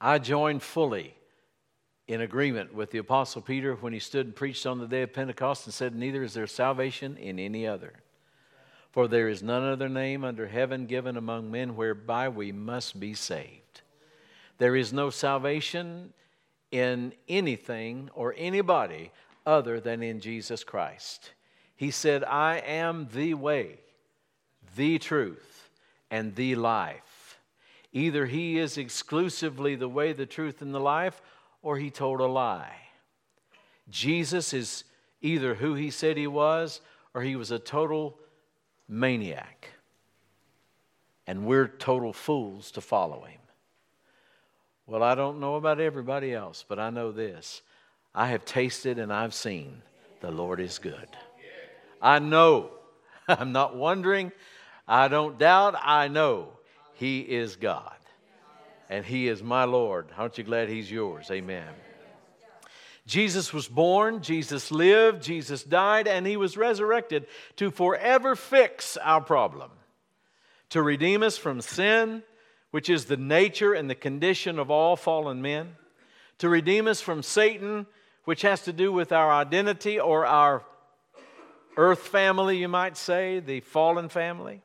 I 0.00 0.18
joined 0.18 0.62
fully 0.62 1.14
in 2.06 2.20
agreement 2.20 2.72
with 2.74 2.90
the 2.90 2.98
Apostle 2.98 3.42
Peter 3.42 3.74
when 3.74 3.92
he 3.92 3.98
stood 3.98 4.26
and 4.26 4.36
preached 4.36 4.66
on 4.66 4.78
the 4.78 4.86
day 4.86 5.02
of 5.02 5.12
Pentecost 5.12 5.66
and 5.66 5.74
said, 5.74 5.94
Neither 5.94 6.22
is 6.22 6.34
there 6.34 6.46
salvation 6.46 7.16
in 7.16 7.38
any 7.38 7.66
other. 7.66 7.92
For 8.90 9.06
there 9.06 9.28
is 9.28 9.42
none 9.42 9.62
other 9.62 9.88
name 9.88 10.24
under 10.24 10.46
heaven 10.46 10.86
given 10.86 11.16
among 11.16 11.50
men 11.50 11.76
whereby 11.76 12.28
we 12.28 12.52
must 12.52 12.98
be 12.98 13.14
saved. 13.14 13.82
There 14.56 14.74
is 14.74 14.92
no 14.92 15.10
salvation 15.10 16.12
in 16.70 17.12
anything 17.28 18.10
or 18.14 18.34
anybody 18.36 19.12
other 19.46 19.80
than 19.80 20.02
in 20.02 20.20
Jesus 20.20 20.64
Christ. 20.64 21.32
He 21.76 21.90
said, 21.90 22.24
I 22.24 22.58
am 22.58 23.08
the 23.12 23.34
way, 23.34 23.78
the 24.76 24.98
truth, 24.98 25.70
and 26.10 26.34
the 26.34 26.56
life. 26.56 27.07
Either 27.92 28.26
He 28.26 28.58
is 28.58 28.76
exclusively 28.76 29.74
the 29.74 29.88
way, 29.88 30.12
the 30.12 30.26
truth, 30.26 30.60
and 30.60 30.74
the 30.74 30.80
life, 30.80 31.20
or 31.62 31.76
He 31.76 31.90
told 31.90 32.20
a 32.20 32.26
lie. 32.26 32.76
Jesus 33.88 34.52
is 34.52 34.84
either 35.22 35.54
who 35.54 35.74
He 35.74 35.90
said 35.90 36.16
He 36.16 36.26
was, 36.26 36.80
or 37.14 37.22
He 37.22 37.36
was 37.36 37.50
a 37.50 37.58
total 37.58 38.18
maniac. 38.88 39.70
And 41.26 41.46
we're 41.46 41.68
total 41.68 42.12
fools 42.12 42.70
to 42.72 42.80
follow 42.80 43.24
Him. 43.24 43.40
Well, 44.86 45.02
I 45.02 45.14
don't 45.14 45.40
know 45.40 45.56
about 45.56 45.80
everybody 45.80 46.32
else, 46.32 46.64
but 46.66 46.78
I 46.78 46.90
know 46.90 47.12
this. 47.12 47.62
I 48.14 48.28
have 48.28 48.44
tasted 48.44 48.98
and 48.98 49.12
I've 49.12 49.34
seen 49.34 49.82
the 50.20 50.30
Lord 50.30 50.60
is 50.60 50.78
good. 50.78 51.08
I 52.00 52.18
know. 52.18 52.70
I'm 53.28 53.52
not 53.52 53.76
wondering. 53.76 54.32
I 54.86 55.08
don't 55.08 55.38
doubt. 55.38 55.74
I 55.80 56.08
know 56.08 56.57
He 56.98 57.20
is 57.20 57.56
God. 57.56 57.94
And 58.90 59.04
He 59.04 59.28
is 59.28 59.42
my 59.42 59.64
Lord. 59.64 60.08
Aren't 60.16 60.36
you 60.36 60.44
glad 60.44 60.68
He's 60.68 60.90
yours? 60.90 61.30
Amen. 61.30 61.68
Jesus 63.06 63.54
was 63.54 63.68
born, 63.68 64.20
Jesus 64.20 64.70
lived, 64.70 65.22
Jesus 65.22 65.62
died, 65.62 66.06
and 66.06 66.26
He 66.26 66.36
was 66.36 66.56
resurrected 66.56 67.26
to 67.56 67.70
forever 67.70 68.36
fix 68.36 68.96
our 68.98 69.20
problem, 69.20 69.70
to 70.70 70.82
redeem 70.82 71.22
us 71.22 71.38
from 71.38 71.60
sin, 71.60 72.22
which 72.70 72.90
is 72.90 73.06
the 73.06 73.16
nature 73.16 73.72
and 73.72 73.88
the 73.88 73.94
condition 73.94 74.58
of 74.58 74.70
all 74.70 74.96
fallen 74.96 75.40
men, 75.40 75.76
to 76.38 76.48
redeem 76.48 76.86
us 76.86 77.00
from 77.00 77.22
Satan, 77.22 77.86
which 78.24 78.42
has 78.42 78.62
to 78.62 78.72
do 78.72 78.92
with 78.92 79.12
our 79.12 79.30
identity 79.32 79.98
or 79.98 80.26
our 80.26 80.64
earth 81.76 82.08
family, 82.08 82.58
you 82.58 82.68
might 82.68 82.96
say, 82.96 83.40
the 83.40 83.60
fallen 83.60 84.08
family, 84.08 84.60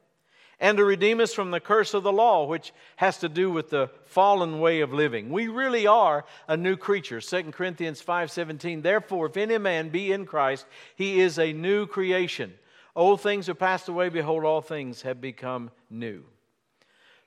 and 0.59 0.77
to 0.77 0.85
redeem 0.85 1.19
us 1.19 1.33
from 1.33 1.51
the 1.51 1.59
curse 1.59 1.93
of 1.93 2.03
the 2.03 2.11
law, 2.11 2.45
which 2.45 2.73
has 2.97 3.17
to 3.19 3.29
do 3.29 3.51
with 3.51 3.69
the 3.69 3.89
fallen 4.05 4.59
way 4.59 4.81
of 4.81 4.93
living. 4.93 5.29
We 5.29 5.47
really 5.47 5.87
are 5.87 6.25
a 6.47 6.55
new 6.55 6.77
creature. 6.77 7.21
2 7.21 7.51
Corinthians 7.53 8.01
5:17. 8.01 8.81
Therefore, 8.81 9.27
if 9.27 9.37
any 9.37 9.57
man 9.57 9.89
be 9.89 10.11
in 10.11 10.25
Christ, 10.25 10.65
he 10.95 11.19
is 11.19 11.37
a 11.37 11.53
new 11.53 11.85
creation. 11.85 12.53
Old 12.95 13.21
things 13.21 13.49
are 13.49 13.55
passed 13.55 13.89
away, 13.89 14.09
behold, 14.09 14.45
all 14.45 14.61
things 14.61 15.01
have 15.01 15.19
become 15.19 15.71
new. 15.89 16.23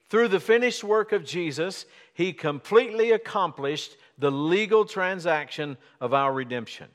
Through 0.09 0.29
the 0.29 0.41
finished 0.41 0.85
work 0.85 1.11
of 1.11 1.25
Jesus, 1.25 1.85
he 2.15 2.33
completely 2.33 3.11
accomplished 3.11 3.97
the 4.19 4.31
legal 4.31 4.85
transaction 4.85 5.77
of 6.01 6.15
our 6.15 6.33
redemption. 6.33 6.89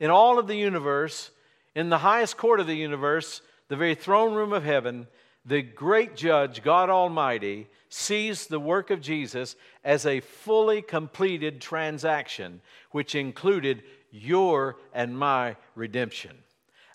In 0.00 0.10
all 0.10 0.38
of 0.38 0.46
the 0.46 0.56
universe, 0.56 1.30
in 1.74 1.90
the 1.90 1.98
highest 1.98 2.36
court 2.36 2.60
of 2.60 2.66
the 2.66 2.76
universe, 2.76 3.42
the 3.68 3.76
very 3.76 3.94
throne 3.94 4.34
room 4.34 4.52
of 4.52 4.64
heaven, 4.64 5.06
the 5.44 5.62
great 5.62 6.16
judge, 6.16 6.62
God 6.62 6.90
Almighty, 6.90 7.68
sees 7.88 8.46
the 8.46 8.60
work 8.60 8.90
of 8.90 9.00
Jesus 9.00 9.56
as 9.84 10.06
a 10.06 10.20
fully 10.20 10.82
completed 10.82 11.60
transaction, 11.60 12.60
which 12.90 13.14
included 13.14 13.82
your 14.10 14.76
and 14.92 15.18
my 15.18 15.56
redemption. 15.74 16.36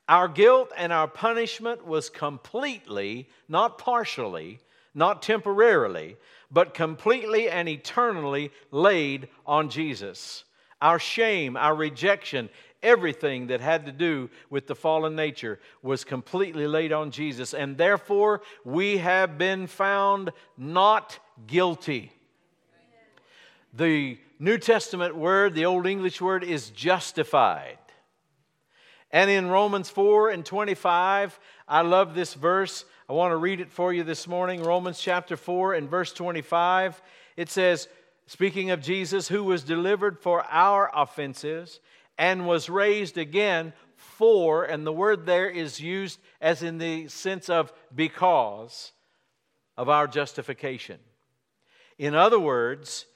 Our 0.08 0.28
guilt 0.28 0.72
and 0.76 0.92
our 0.92 1.08
punishment 1.08 1.86
was 1.86 2.10
completely, 2.10 3.30
not 3.48 3.78
partially, 3.78 4.60
not 4.96 5.22
temporarily, 5.22 6.18
but 6.52 6.74
completely 6.74 7.50
and 7.50 7.70
eternally 7.70 8.52
laid 8.72 9.28
on 9.46 9.70
Jesus. 9.70 10.44
Our 10.82 11.00
shame, 11.00 11.58
our 11.58 11.76
rejection, 11.76 12.50
everything 12.82 13.48
that 13.48 13.62
had 13.62 13.86
to 13.86 13.92
do 13.92 14.30
with 14.50 14.68
the 14.68 14.76
fallen 14.76 15.16
nature 15.16 15.60
was 15.82 16.04
completely 16.04 16.68
laid 16.68 16.94
on 16.94 17.12
Jesus, 17.12 17.54
and 17.54 17.78
therefore 17.78 18.42
we 18.64 18.98
have 18.98 19.38
been 19.38 19.68
found 19.68 20.32
not 20.58 21.20
guilty. 21.48 22.12
The 23.74 24.18
New 24.40 24.58
Testament 24.58 25.16
word, 25.16 25.54
the 25.54 25.66
Old 25.66 25.86
English 25.86 26.22
word, 26.22 26.44
is 26.44 26.70
justified. 26.70 27.78
And 29.12 29.30
in 29.30 29.48
Romans 29.48 29.90
4 29.90 30.30
and 30.30 30.46
25, 30.46 31.40
I 31.68 31.82
love 31.82 32.16
this 32.16 32.34
verse. 32.34 32.86
I 33.10 33.14
want 33.14 33.32
to 33.32 33.38
read 33.38 33.60
it 33.60 33.72
for 33.72 33.92
you 33.92 34.04
this 34.04 34.28
morning. 34.28 34.64
Romans 34.64 35.00
chapter 35.00 35.36
4 35.36 35.74
and 35.74 35.90
verse 35.90 36.14
25. 36.14 37.02
It 37.36 37.50
says, 37.50 37.88
speaking 38.30 38.70
of 38.70 38.80
Jesus, 38.80 39.28
who 39.28 39.44
was 39.44 39.64
delivered 39.64 40.20
for 40.20 40.46
our 40.52 40.92
offenses 40.94 41.80
and 42.16 42.46
was 42.46 42.70
raised 42.70 43.18
again 43.18 43.74
for, 43.96 44.64
and 44.64 44.86
the 44.86 44.94
word 44.94 45.26
there 45.26 45.50
is 45.50 45.80
used 45.80 46.20
as 46.40 46.62
in 46.62 46.78
the 46.78 47.08
sense 47.08 47.50
of 47.50 47.74
because 47.96 48.92
of 49.76 49.90
our 49.90 50.06
justification. 50.06 51.00
In 51.98 52.14
other 52.14 52.40
words, 52.40 53.08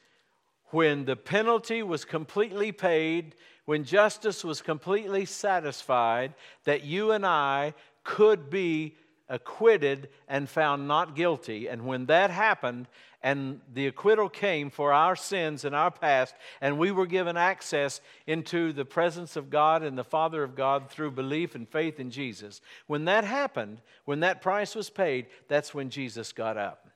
when 0.72 1.06
the 1.06 1.16
penalty 1.16 1.84
was 1.84 2.06
completely 2.06 2.72
paid, 2.72 3.36
when 3.66 3.84
justice 3.84 4.44
was 4.44 4.64
completely 4.64 5.26
satisfied, 5.26 6.34
that 6.64 6.86
you 6.86 7.12
and 7.12 7.24
I 7.24 7.76
could 8.04 8.50
be 8.50 8.96
acquitted 9.30 10.10
and 10.28 10.50
found 10.50 10.88
not 10.88 11.16
guilty. 11.16 11.68
And 11.68 11.86
when 11.86 12.06
that 12.08 12.30
happened, 12.30 12.88
and 13.24 13.62
the 13.74 13.88
acquittal 13.88 14.28
came 14.28 14.70
for 14.70 14.92
our 14.92 15.16
sins 15.16 15.64
and 15.64 15.74
our 15.74 15.90
past, 15.90 16.36
and 16.60 16.78
we 16.78 16.92
were 16.92 17.06
given 17.06 17.38
access 17.38 18.02
into 18.28 18.74
the 18.74 18.84
presence 18.84 19.38
of 19.38 19.50
God 19.50 19.82
and 19.82 19.98
the 19.98 20.04
Father 20.04 20.44
of 20.44 20.56
God 20.56 20.90
through 20.90 21.12
belief 21.12 21.56
and 21.56 21.68
faith 21.68 22.02
in 22.02 22.12
Jesus. 22.12 22.60
When 22.86 23.06
that 23.06 23.24
happened, 23.24 23.80
when 24.04 24.20
that 24.20 24.42
price 24.42 24.76
was 24.76 24.90
paid, 24.90 25.28
that's 25.48 25.74
when 25.74 25.90
Jesus 25.90 26.34
got 26.34 26.58
up. 26.58 26.90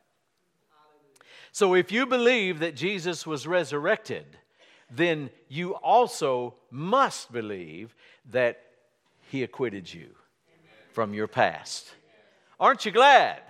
So 1.53 1.74
if 1.74 1.93
you 1.93 2.05
believe 2.05 2.60
that 2.60 2.75
Jesus 2.75 3.25
was 3.25 3.48
resurrected, 3.48 4.25
then 4.91 5.29
you 5.48 5.75
also 5.75 6.55
must 6.69 7.31
believe 7.31 7.96
that 8.31 8.62
he 9.31 9.43
acquitted 9.43 9.91
you 9.91 10.10
from 10.91 11.13
your 11.13 11.27
past. 11.27 11.93
Aren't 12.60 12.86
you 12.86 12.92
glad? 12.92 13.42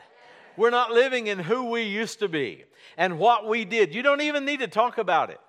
We're 0.58 0.70
not 0.72 0.92
living 0.92 1.28
in 1.28 1.40
who 1.40 1.70
we 1.70 1.84
used 1.84 2.20
to 2.20 2.28
be 2.28 2.66
and 2.98 3.20
what 3.20 3.48
we 3.48 3.64
did. 3.64 3.94
You 3.94 4.02
don't 4.02 4.22
even 4.22 4.44
need 4.44 4.60
to 4.60 4.68
talk 4.68 4.98
about 4.98 5.30
it. 5.30 5.40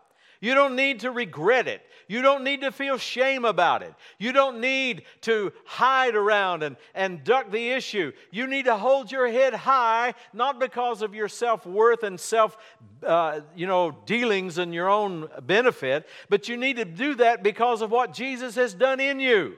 You 0.40 0.54
don't 0.54 0.76
need 0.76 1.00
to 1.00 1.10
regret 1.10 1.66
it. 1.66 1.82
You 2.06 2.22
don't 2.22 2.44
need 2.44 2.60
to 2.60 2.70
feel 2.70 2.96
shame 2.96 3.44
about 3.44 3.82
it. 3.82 3.92
You 4.18 4.32
don't 4.32 4.60
need 4.60 5.02
to 5.22 5.52
hide 5.64 6.14
around 6.14 6.62
and, 6.62 6.76
and 6.94 7.24
duck 7.24 7.50
the 7.50 7.70
issue. 7.70 8.12
You 8.30 8.46
need 8.46 8.66
to 8.66 8.76
hold 8.76 9.10
your 9.10 9.28
head 9.28 9.52
high, 9.52 10.14
not 10.32 10.60
because 10.60 11.02
of 11.02 11.14
your 11.14 11.28
self 11.28 11.66
worth 11.66 12.04
and 12.04 12.18
self 12.18 12.56
uh, 13.04 13.40
you 13.54 13.66
know, 13.66 13.96
dealings 14.06 14.58
and 14.58 14.72
your 14.72 14.88
own 14.88 15.28
benefit, 15.42 16.08
but 16.28 16.48
you 16.48 16.56
need 16.56 16.76
to 16.76 16.84
do 16.84 17.16
that 17.16 17.42
because 17.42 17.82
of 17.82 17.90
what 17.90 18.12
Jesus 18.12 18.54
has 18.54 18.74
done 18.74 19.00
in 19.00 19.20
you. 19.20 19.56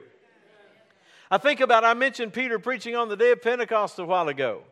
I 1.33 1.37
think 1.37 1.61
about, 1.61 1.85
I 1.85 1.93
mentioned 1.93 2.33
Peter 2.33 2.59
preaching 2.59 2.93
on 2.97 3.07
the 3.07 3.15
day 3.15 3.31
of 3.31 3.41
Pentecost 3.41 3.97
a 3.99 4.05
while 4.05 4.27
ago. 4.27 4.63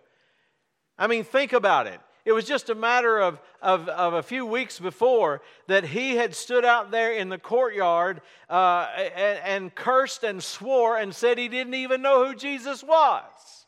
I 0.97 1.07
mean, 1.07 1.23
think 1.23 1.53
about 1.53 1.87
it. 1.87 2.01
it 2.25 2.33
was 2.33 2.43
just 2.43 2.69
a 2.69 2.75
matter 2.75 3.17
of, 3.17 3.39
of, 3.61 3.87
of 3.87 4.13
a 4.13 4.21
few 4.21 4.45
weeks 4.45 4.77
before 4.77 5.41
that 5.67 5.85
he 5.85 6.17
had 6.17 6.35
stood 6.35 6.65
out 6.65 6.91
there 6.91 7.13
in 7.13 7.29
the 7.29 7.37
courtyard 7.37 8.19
uh, 8.49 8.87
and, 9.15 9.39
and 9.45 9.75
cursed 9.75 10.25
and 10.25 10.43
swore 10.43 10.97
and 10.97 11.15
said 11.15 11.37
he 11.37 11.47
didn't 11.47 11.75
even 11.75 12.01
know 12.01 12.27
who 12.27 12.35
Jesus 12.35 12.83
was. 12.83 13.65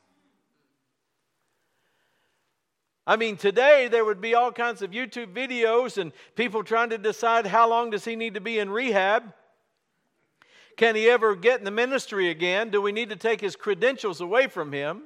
I 3.07 3.15
mean, 3.15 3.37
today 3.37 3.87
there 3.89 4.03
would 4.03 4.19
be 4.19 4.35
all 4.35 4.51
kinds 4.51 4.81
of 4.81 4.91
YouTube 4.91 5.33
videos 5.33 5.97
and 5.97 6.11
people 6.35 6.61
trying 6.61 6.89
to 6.89 6.97
decide 6.97 7.47
how 7.47 7.69
long 7.69 7.89
does 7.89 8.03
he 8.03 8.17
need 8.17 8.33
to 8.33 8.41
be 8.41 8.59
in 8.59 8.69
rehab. 8.69 9.33
Can 10.77 10.95
he 10.95 11.09
ever 11.09 11.35
get 11.35 11.59
in 11.59 11.65
the 11.65 11.71
ministry 11.71 12.29
again? 12.29 12.69
Do 12.69 12.81
we 12.81 12.91
need 12.91 13.09
to 13.09 13.15
take 13.15 13.41
his 13.41 13.55
credentials 13.55 14.21
away 14.21 14.47
from 14.47 14.71
him? 14.71 15.03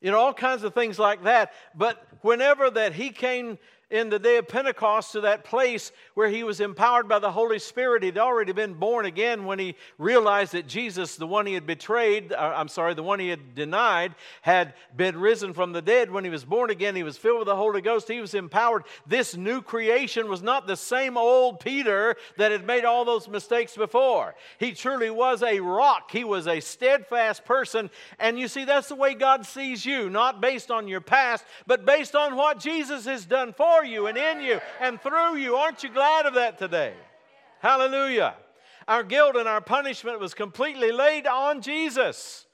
You 0.00 0.10
know, 0.10 0.18
all 0.18 0.32
kinds 0.32 0.62
of 0.62 0.74
things 0.74 0.98
like 0.98 1.24
that. 1.24 1.52
But 1.74 2.06
whenever 2.22 2.70
that 2.70 2.94
he 2.94 3.10
came 3.10 3.58
in 3.90 4.08
the 4.08 4.18
day 4.18 4.36
of 4.36 4.46
Pentecost 4.46 5.12
to 5.12 5.22
that 5.22 5.44
place 5.44 5.90
where 6.14 6.28
he 6.28 6.44
was 6.44 6.60
empowered 6.60 7.08
by 7.08 7.18
the 7.18 7.32
Holy 7.32 7.58
Spirit. 7.58 8.04
He'd 8.04 8.18
already 8.18 8.52
been 8.52 8.74
born 8.74 9.04
again 9.04 9.44
when 9.44 9.58
he 9.58 9.74
realized 9.98 10.52
that 10.52 10.68
Jesus, 10.68 11.16
the 11.16 11.26
one 11.26 11.44
he 11.46 11.54
had 11.54 11.66
betrayed, 11.66 12.32
uh, 12.32 12.54
I'm 12.54 12.68
sorry, 12.68 12.94
the 12.94 13.02
one 13.02 13.18
he 13.18 13.28
had 13.28 13.54
denied, 13.54 14.14
had 14.42 14.74
been 14.96 15.18
risen 15.18 15.52
from 15.52 15.72
the 15.72 15.82
dead. 15.82 16.10
When 16.10 16.24
he 16.24 16.30
was 16.30 16.44
born 16.44 16.70
again, 16.70 16.94
he 16.94 17.02
was 17.02 17.18
filled 17.18 17.40
with 17.40 17.46
the 17.46 17.56
Holy 17.56 17.80
Ghost. 17.80 18.06
He 18.06 18.20
was 18.20 18.34
empowered. 18.34 18.84
This 19.06 19.36
new 19.36 19.60
creation 19.60 20.28
was 20.28 20.42
not 20.42 20.66
the 20.66 20.76
same 20.76 21.16
old 21.16 21.58
Peter 21.58 22.16
that 22.36 22.52
had 22.52 22.66
made 22.66 22.84
all 22.84 23.04
those 23.04 23.28
mistakes 23.28 23.76
before. 23.76 24.36
He 24.58 24.72
truly 24.72 25.10
was 25.10 25.42
a 25.42 25.58
rock, 25.58 26.10
he 26.12 26.22
was 26.22 26.46
a 26.46 26.60
steadfast 26.60 27.44
person. 27.44 27.90
And 28.20 28.38
you 28.38 28.46
see, 28.46 28.64
that's 28.64 28.88
the 28.88 28.94
way 28.94 29.14
God 29.14 29.44
sees 29.44 29.84
you, 29.84 30.08
not 30.08 30.40
based 30.40 30.70
on 30.70 30.86
your 30.86 31.00
past, 31.00 31.44
but 31.66 31.84
based 31.84 32.14
on 32.14 32.36
what 32.36 32.60
Jesus 32.60 33.04
has 33.06 33.24
done 33.24 33.52
for 33.52 33.79
for 33.80 33.86
you 33.86 34.06
and 34.06 34.18
in 34.18 34.40
you 34.40 34.60
and 34.80 35.00
through 35.00 35.36
you. 35.36 35.56
Aren't 35.56 35.82
you 35.82 35.88
glad 35.90 36.26
of 36.26 36.34
that 36.34 36.58
today? 36.58 36.92
Hallelujah. 37.60 38.34
Our 38.86 39.02
guilt 39.02 39.36
and 39.36 39.48
our 39.48 39.60
punishment 39.60 40.20
was 40.20 40.34
completely 40.34 40.92
laid 40.92 41.26
on 41.26 41.62
Jesus. 41.62 42.46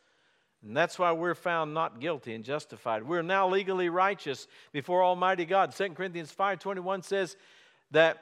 And 0.62 0.76
that's 0.76 0.98
why 0.98 1.12
we're 1.12 1.34
found 1.34 1.74
not 1.74 2.00
guilty 2.00 2.34
and 2.34 2.44
justified. 2.44 3.02
We're 3.02 3.22
now 3.22 3.48
legally 3.48 3.88
righteous 3.88 4.46
before 4.72 5.02
Almighty 5.02 5.44
God. 5.44 5.74
2 5.74 5.90
Corinthians 5.90 6.32
5:21 6.32 7.02
says 7.02 7.36
that 7.90 8.18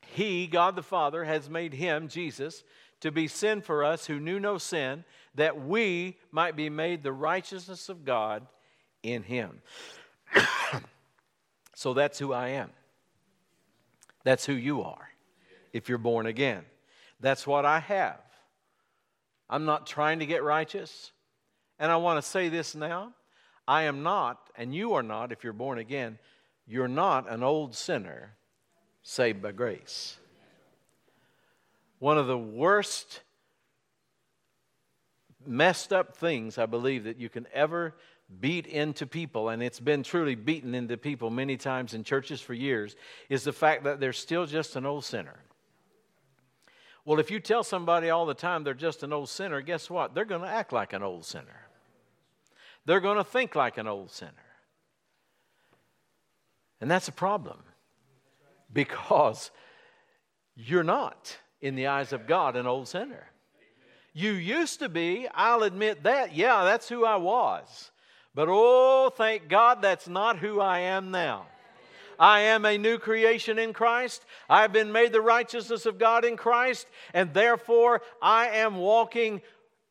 he, 0.00 0.46
God 0.46 0.76
the 0.76 0.82
Father, 0.82 1.24
has 1.24 1.50
made 1.50 1.74
him, 1.74 2.08
Jesus, 2.08 2.64
to 3.00 3.10
be 3.10 3.28
sin 3.28 3.60
for 3.60 3.84
us 3.84 4.06
who 4.06 4.18
knew 4.18 4.40
no 4.40 4.56
sin, 4.56 5.04
that 5.34 5.60
we 5.60 6.16
might 6.32 6.56
be 6.56 6.70
made 6.70 7.02
the 7.02 7.12
righteousness 7.12 7.88
of 7.88 8.04
God 8.04 8.46
in 9.02 9.22
him. 9.24 9.60
So 11.80 11.94
that's 11.94 12.18
who 12.18 12.34
I 12.34 12.48
am. 12.48 12.68
That's 14.22 14.44
who 14.44 14.52
you 14.52 14.82
are 14.82 15.08
if 15.72 15.88
you're 15.88 15.96
born 15.96 16.26
again. 16.26 16.62
That's 17.20 17.46
what 17.46 17.64
I 17.64 17.78
have. 17.78 18.20
I'm 19.48 19.64
not 19.64 19.86
trying 19.86 20.18
to 20.18 20.26
get 20.26 20.42
righteous. 20.42 21.10
And 21.78 21.90
I 21.90 21.96
want 21.96 22.22
to 22.22 22.30
say 22.30 22.50
this 22.50 22.74
now 22.74 23.14
I 23.66 23.84
am 23.84 24.02
not, 24.02 24.50
and 24.56 24.74
you 24.74 24.92
are 24.92 25.02
not, 25.02 25.32
if 25.32 25.42
you're 25.42 25.54
born 25.54 25.78
again, 25.78 26.18
you're 26.66 26.86
not 26.86 27.26
an 27.30 27.42
old 27.42 27.74
sinner 27.74 28.34
saved 29.02 29.40
by 29.40 29.52
grace. 29.52 30.18
One 31.98 32.18
of 32.18 32.26
the 32.26 32.36
worst 32.36 33.22
messed 35.46 35.94
up 35.94 36.14
things 36.14 36.58
I 36.58 36.66
believe 36.66 37.04
that 37.04 37.16
you 37.16 37.30
can 37.30 37.46
ever 37.54 37.94
beat 38.38 38.66
into 38.66 39.06
people, 39.06 39.48
and 39.48 39.62
it's 39.62 39.80
been 39.80 40.02
truly 40.02 40.34
beaten 40.34 40.74
into 40.74 40.96
people 40.96 41.30
many 41.30 41.56
times 41.56 41.94
in 41.94 42.04
churches 42.04 42.40
for 42.40 42.54
years, 42.54 42.94
is 43.28 43.42
the 43.42 43.52
fact 43.52 43.84
that 43.84 43.98
they're 43.98 44.12
still 44.12 44.46
just 44.46 44.76
an 44.76 44.86
old 44.86 45.04
sinner. 45.04 45.40
Well, 47.04 47.18
if 47.18 47.30
you 47.30 47.40
tell 47.40 47.64
somebody 47.64 48.10
all 48.10 48.26
the 48.26 48.34
time 48.34 48.62
they're 48.62 48.74
just 48.74 49.02
an 49.02 49.12
old 49.12 49.28
sinner, 49.28 49.60
guess 49.62 49.90
what? 49.90 50.14
They're 50.14 50.24
going 50.24 50.42
to 50.42 50.48
act 50.48 50.72
like 50.72 50.92
an 50.92 51.02
old 51.02 51.24
sinner. 51.24 51.66
They're 52.84 53.00
going 53.00 53.16
to 53.16 53.24
think 53.24 53.54
like 53.56 53.78
an 53.78 53.88
old 53.88 54.10
sinner. 54.10 54.32
And 56.80 56.90
that's 56.90 57.08
a 57.08 57.12
problem 57.12 57.58
because 58.72 59.50
you're 60.54 60.84
not, 60.84 61.36
in 61.60 61.74
the 61.74 61.88
eyes 61.88 62.12
of 62.12 62.26
God, 62.26 62.56
an 62.56 62.66
old 62.66 62.86
sinner. 62.86 63.26
You 64.12 64.32
used 64.32 64.78
to 64.80 64.88
be, 64.88 65.28
I'll 65.34 65.62
admit 65.62 66.04
that. 66.04 66.34
Yeah, 66.34 66.64
that's 66.64 66.88
who 66.88 67.04
I 67.04 67.16
was. 67.16 67.90
But 68.34 68.48
oh, 68.48 69.10
thank 69.14 69.48
God 69.48 69.82
that's 69.82 70.08
not 70.08 70.38
who 70.38 70.60
I 70.60 70.80
am 70.80 71.10
now. 71.10 71.46
I 72.18 72.40
am 72.40 72.66
a 72.66 72.76
new 72.76 72.98
creation 72.98 73.58
in 73.58 73.72
Christ. 73.72 74.24
I've 74.48 74.72
been 74.72 74.92
made 74.92 75.12
the 75.12 75.22
righteousness 75.22 75.86
of 75.86 75.98
God 75.98 76.24
in 76.24 76.36
Christ, 76.36 76.86
and 77.14 77.32
therefore 77.32 78.02
I 78.20 78.48
am 78.48 78.76
walking 78.76 79.40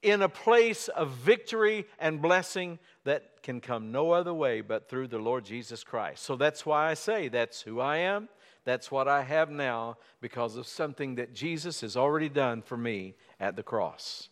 in 0.02 0.22
a 0.22 0.30
place 0.30 0.88
of 0.90 1.10
victory 1.10 1.86
and 1.98 2.22
blessing 2.22 2.80
that 3.04 3.42
can 3.42 3.60
come 3.60 3.92
no 3.92 4.12
other 4.12 4.34
way 4.34 4.62
but 4.62 4.88
through 4.88 5.08
the 5.08 5.18
Lord 5.18 5.44
Jesus 5.44 5.84
Christ. 5.84 6.24
So 6.24 6.36
that's 6.36 6.66
why 6.66 6.90
I 6.90 6.94
say 6.94 7.28
that's 7.28 7.62
who 7.62 7.80
I 7.80 7.98
am. 7.98 8.30
That's 8.64 8.92
what 8.92 9.08
I 9.08 9.24
have 9.24 9.50
now 9.50 9.98
because 10.22 10.56
of 10.56 10.68
something 10.68 11.16
that 11.16 11.34
Jesus 11.34 11.82
has 11.82 11.98
already 11.98 12.30
done 12.30 12.62
for 12.62 12.78
me 12.78 13.16
at 13.40 13.56
the 13.56 13.64
cross. 13.64 14.30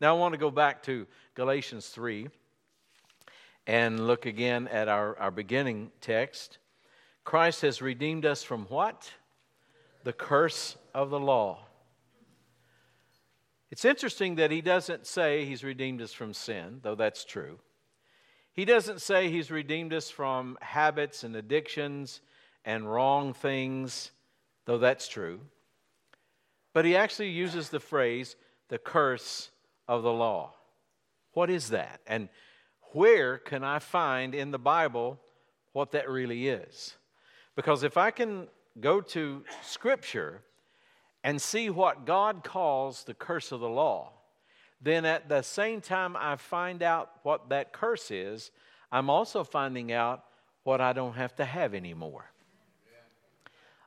Now 0.00 0.16
I 0.16 0.18
want 0.18 0.32
to 0.32 0.38
go 0.38 0.50
back 0.50 0.82
to 0.84 1.06
Galatians 1.34 1.88
3 1.88 2.28
and 3.66 4.06
look 4.06 4.26
again 4.26 4.68
at 4.68 4.88
our, 4.88 5.18
our 5.18 5.30
beginning 5.30 5.90
text. 6.00 6.58
Christ 7.24 7.62
has 7.62 7.80
redeemed 7.80 8.26
us 8.26 8.42
from 8.42 8.64
what? 8.66 9.10
The 10.04 10.12
curse 10.12 10.76
of 10.94 11.10
the 11.10 11.20
law. 11.20 11.66
It's 13.70 13.84
interesting 13.84 14.34
that 14.34 14.50
he 14.50 14.60
doesn't 14.60 15.06
say 15.06 15.44
he's 15.44 15.64
redeemed 15.64 16.02
us 16.02 16.12
from 16.12 16.34
sin, 16.34 16.80
though 16.82 16.94
that's 16.94 17.24
true. 17.24 17.58
He 18.52 18.66
doesn't 18.66 19.00
say 19.00 19.30
he's 19.30 19.50
redeemed 19.50 19.94
us 19.94 20.10
from 20.10 20.58
habits 20.60 21.24
and 21.24 21.34
addictions 21.34 22.20
and 22.64 22.92
wrong 22.92 23.32
things, 23.32 24.10
though 24.66 24.78
that's 24.78 25.08
true. 25.08 25.40
But 26.74 26.84
he 26.84 26.96
actually 26.96 27.30
uses 27.30 27.70
the 27.70 27.80
phrase, 27.80 28.36
the 28.68 28.78
curse 28.78 29.50
of 29.88 30.02
the 30.02 30.12
law. 30.12 30.54
What 31.32 31.48
is 31.48 31.70
that? 31.70 32.00
And 32.06 32.28
where 32.92 33.38
can 33.38 33.64
I 33.64 33.78
find 33.78 34.34
in 34.34 34.50
the 34.50 34.58
Bible 34.58 35.18
what 35.72 35.92
that 35.92 36.08
really 36.08 36.48
is? 36.48 36.96
Because 37.56 37.82
if 37.82 37.96
I 37.96 38.10
can 38.10 38.48
go 38.80 39.00
to 39.00 39.44
Scripture 39.62 40.42
and 41.24 41.40
see 41.40 41.70
what 41.70 42.06
God 42.06 42.42
calls 42.44 43.04
the 43.04 43.14
curse 43.14 43.52
of 43.52 43.60
the 43.60 43.68
law, 43.68 44.12
then 44.80 45.04
at 45.04 45.28
the 45.28 45.42
same 45.42 45.80
time 45.80 46.16
I 46.16 46.36
find 46.36 46.82
out 46.82 47.10
what 47.22 47.48
that 47.50 47.72
curse 47.72 48.10
is, 48.10 48.50
I'm 48.90 49.08
also 49.08 49.44
finding 49.44 49.92
out 49.92 50.24
what 50.64 50.80
I 50.80 50.92
don't 50.92 51.14
have 51.14 51.34
to 51.36 51.44
have 51.44 51.74
anymore. 51.74 52.30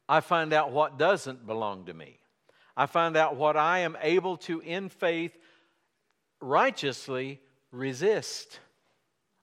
I 0.08 0.20
find 0.20 0.54
out 0.54 0.72
what 0.72 0.98
doesn't 0.98 1.46
belong 1.46 1.86
to 1.86 1.94
me. 1.94 2.20
I 2.78 2.86
find 2.86 3.18
out 3.18 3.36
what 3.36 3.58
I 3.58 3.80
am 3.80 3.98
able 4.02 4.38
to, 4.38 4.60
in 4.60 4.89
faith, 4.89 5.36
righteously 6.41 7.41
resist. 7.72 8.60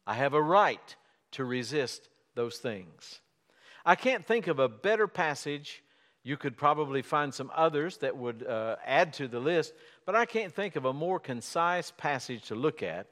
I 0.06 0.14
have 0.14 0.34
a 0.34 0.42
right 0.42 0.96
to 1.32 1.44
resist 1.44 2.08
those 2.34 2.58
things. 2.58 3.20
I 3.84 3.94
can't 3.94 4.24
think 4.24 4.46
of 4.46 4.58
a 4.58 4.68
better 4.68 5.06
passage. 5.06 5.82
You 6.22 6.36
could 6.36 6.56
probably 6.56 7.02
find 7.02 7.34
some 7.34 7.50
others 7.54 7.98
that 7.98 8.16
would 8.16 8.46
uh, 8.46 8.76
add 8.86 9.12
to 9.14 9.28
the 9.28 9.40
list, 9.40 9.74
but 10.06 10.14
I 10.14 10.24
can't 10.24 10.54
think 10.54 10.76
of 10.76 10.84
a 10.84 10.92
more 10.92 11.18
concise 11.18 11.92
passage 11.96 12.44
to 12.44 12.54
look 12.54 12.82
at 12.82 13.08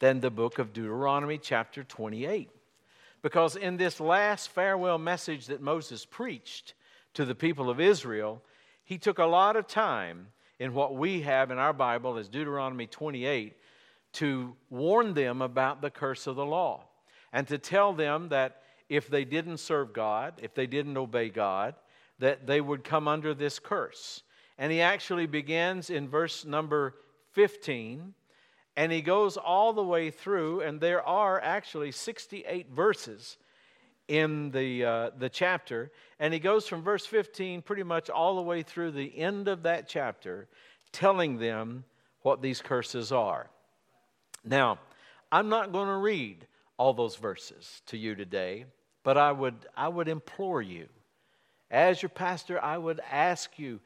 than 0.00 0.20
the 0.20 0.30
book 0.30 0.58
of 0.58 0.72
Deuteronomy, 0.72 1.38
chapter 1.38 1.84
28. 1.84 2.50
Because 3.22 3.56
in 3.56 3.76
this 3.76 4.00
last 4.00 4.50
farewell 4.50 4.98
message 4.98 5.46
that 5.46 5.60
Moses 5.60 6.04
preached 6.04 6.74
to 7.14 7.24
the 7.24 7.34
people 7.34 7.68
of 7.68 7.80
Israel, 7.80 8.42
he 8.84 8.98
took 8.98 9.18
a 9.18 9.24
lot 9.24 9.56
of 9.56 9.66
time 9.66 10.28
in 10.58 10.72
what 10.72 10.94
we 10.94 11.22
have 11.22 11.50
in 11.50 11.58
our 11.58 11.72
Bible 11.72 12.16
as 12.16 12.28
Deuteronomy 12.28 12.86
28 12.86 13.54
to 14.18 14.54
warn 14.70 15.14
them 15.14 15.42
about 15.42 15.80
the 15.80 15.90
curse 15.90 16.26
of 16.26 16.36
the 16.36 16.44
law 16.44 16.84
and 17.32 17.46
to 17.46 17.58
tell 17.58 17.92
them 17.92 18.28
that 18.30 18.62
if 18.88 19.08
they 19.08 19.24
didn't 19.24 19.58
serve 19.58 19.92
God, 19.92 20.34
if 20.42 20.54
they 20.54 20.66
didn't 20.66 20.96
obey 20.96 21.28
God, 21.28 21.74
that 22.18 22.46
they 22.46 22.60
would 22.60 22.82
come 22.82 23.06
under 23.06 23.34
this 23.34 23.58
curse. 23.58 24.22
And 24.58 24.72
he 24.72 24.80
actually 24.80 25.26
begins 25.26 25.90
in 25.90 26.08
verse 26.08 26.44
number 26.44 26.96
15 27.32 28.14
and 28.76 28.92
he 28.92 29.02
goes 29.02 29.36
all 29.36 29.72
the 29.72 29.82
way 29.82 30.12
through, 30.12 30.60
and 30.60 30.80
there 30.80 31.02
are 31.02 31.40
actually 31.40 31.90
68 31.90 32.70
verses 32.70 33.36
in 34.06 34.52
the, 34.52 34.84
uh, 34.84 35.10
the 35.18 35.28
chapter. 35.28 35.90
And 36.20 36.32
he 36.32 36.38
goes 36.38 36.68
from 36.68 36.82
verse 36.82 37.04
15 37.04 37.62
pretty 37.62 37.82
much 37.82 38.08
all 38.08 38.36
the 38.36 38.42
way 38.42 38.62
through 38.62 38.92
the 38.92 39.18
end 39.18 39.48
of 39.48 39.64
that 39.64 39.88
chapter, 39.88 40.46
telling 40.92 41.38
them 41.38 41.82
what 42.22 42.40
these 42.40 42.62
curses 42.62 43.10
are. 43.10 43.50
Now, 44.48 44.78
I'm 45.30 45.48
not 45.48 45.72
going 45.72 45.88
to 45.88 45.96
read 45.96 46.46
all 46.78 46.94
those 46.94 47.16
verses 47.16 47.82
to 47.86 47.98
you 47.98 48.14
today, 48.14 48.64
But 49.02 49.16
I 49.16 49.32
would, 49.32 49.54
I 49.76 49.88
would 49.88 50.08
implore 50.08 50.60
you, 50.60 50.88
as 51.70 52.02
your 52.02 52.08
pastor, 52.08 52.62
I 52.62 52.76
would 52.76 53.00
ask 53.10 53.58
you, 53.58 53.80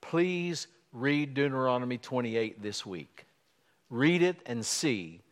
please 0.00 0.68
read 0.92 1.34
Deuteronomy 1.34 1.98
28 1.98 2.62
this 2.62 2.84
week. 2.84 3.26
Read 3.90 4.22
it 4.22 4.36
and 4.46 4.64
see 4.64 5.22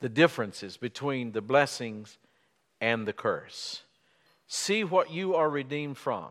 the 0.00 0.08
differences 0.08 0.76
between 0.76 1.32
the 1.32 1.42
blessings 1.42 2.18
and 2.80 3.06
the 3.06 3.12
curse. 3.12 3.82
See 4.46 4.84
what 4.84 5.10
you 5.10 5.34
are 5.34 5.50
redeemed 5.50 5.98
from. 5.98 6.28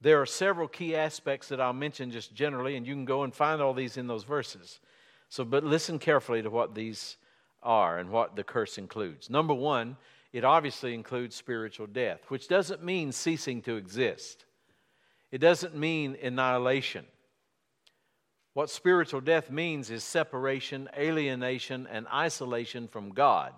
There 0.00 0.20
are 0.20 0.26
several 0.26 0.68
key 0.68 0.96
aspects 0.96 1.48
that 1.48 1.60
I'll 1.60 1.72
mention 1.72 2.10
just 2.10 2.34
generally, 2.34 2.76
and 2.76 2.86
you 2.86 2.94
can 2.94 3.04
go 3.04 3.22
and 3.22 3.34
find 3.34 3.60
all 3.60 3.74
these 3.74 3.96
in 3.96 4.06
those 4.06 4.24
verses. 4.24 4.80
So, 5.30 5.44
but 5.44 5.64
listen 5.64 5.98
carefully 5.98 6.42
to 6.42 6.50
what 6.50 6.74
these 6.74 7.16
are 7.62 7.98
and 7.98 8.10
what 8.10 8.34
the 8.34 8.44
curse 8.44 8.78
includes. 8.78 9.30
Number 9.30 9.54
one, 9.54 9.96
it 10.32 10.44
obviously 10.44 10.92
includes 10.92 11.36
spiritual 11.36 11.86
death, 11.86 12.20
which 12.28 12.48
doesn't 12.48 12.84
mean 12.84 13.12
ceasing 13.12 13.62
to 13.62 13.76
exist, 13.76 14.44
it 15.30 15.38
doesn't 15.38 15.76
mean 15.76 16.16
annihilation. 16.20 17.06
What 18.52 18.68
spiritual 18.68 19.20
death 19.20 19.48
means 19.48 19.90
is 19.90 20.02
separation, 20.02 20.88
alienation, 20.98 21.86
and 21.86 22.08
isolation 22.08 22.88
from 22.88 23.10
God. 23.10 23.52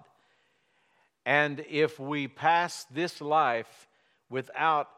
And 1.24 1.64
if 1.70 1.98
we 1.98 2.28
pass 2.28 2.85
this 2.90 3.22
life 3.22 3.88
without 4.28 4.90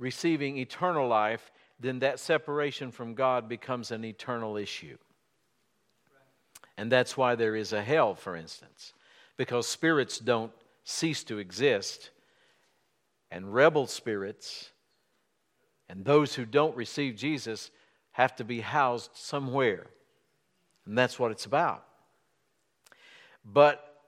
receiving 0.00 0.58
eternal 0.58 1.06
life, 1.06 1.52
then 1.78 2.00
that 2.00 2.18
separation 2.18 2.90
from 2.90 3.14
God 3.14 3.48
becomes 3.48 3.92
an 3.92 4.04
eternal 4.04 4.56
issue. 4.56 4.98
And 6.76 6.92
that's 6.92 7.16
why 7.16 7.34
there 7.34 7.56
is 7.56 7.72
a 7.72 7.82
hell, 7.82 8.14
for 8.14 8.36
instance, 8.36 8.92
because 9.36 9.66
spirits 9.66 10.18
don't 10.18 10.52
cease 10.84 11.24
to 11.24 11.38
exist, 11.38 12.10
and 13.30 13.52
rebel 13.52 13.86
spirits 13.86 14.70
and 15.88 16.04
those 16.04 16.34
who 16.34 16.44
don't 16.44 16.76
receive 16.76 17.16
Jesus 17.16 17.70
have 18.12 18.34
to 18.36 18.44
be 18.44 18.60
housed 18.60 19.10
somewhere. 19.14 19.86
And 20.84 20.96
that's 20.96 21.18
what 21.18 21.30
it's 21.30 21.46
about. 21.46 21.84
But 23.44 24.02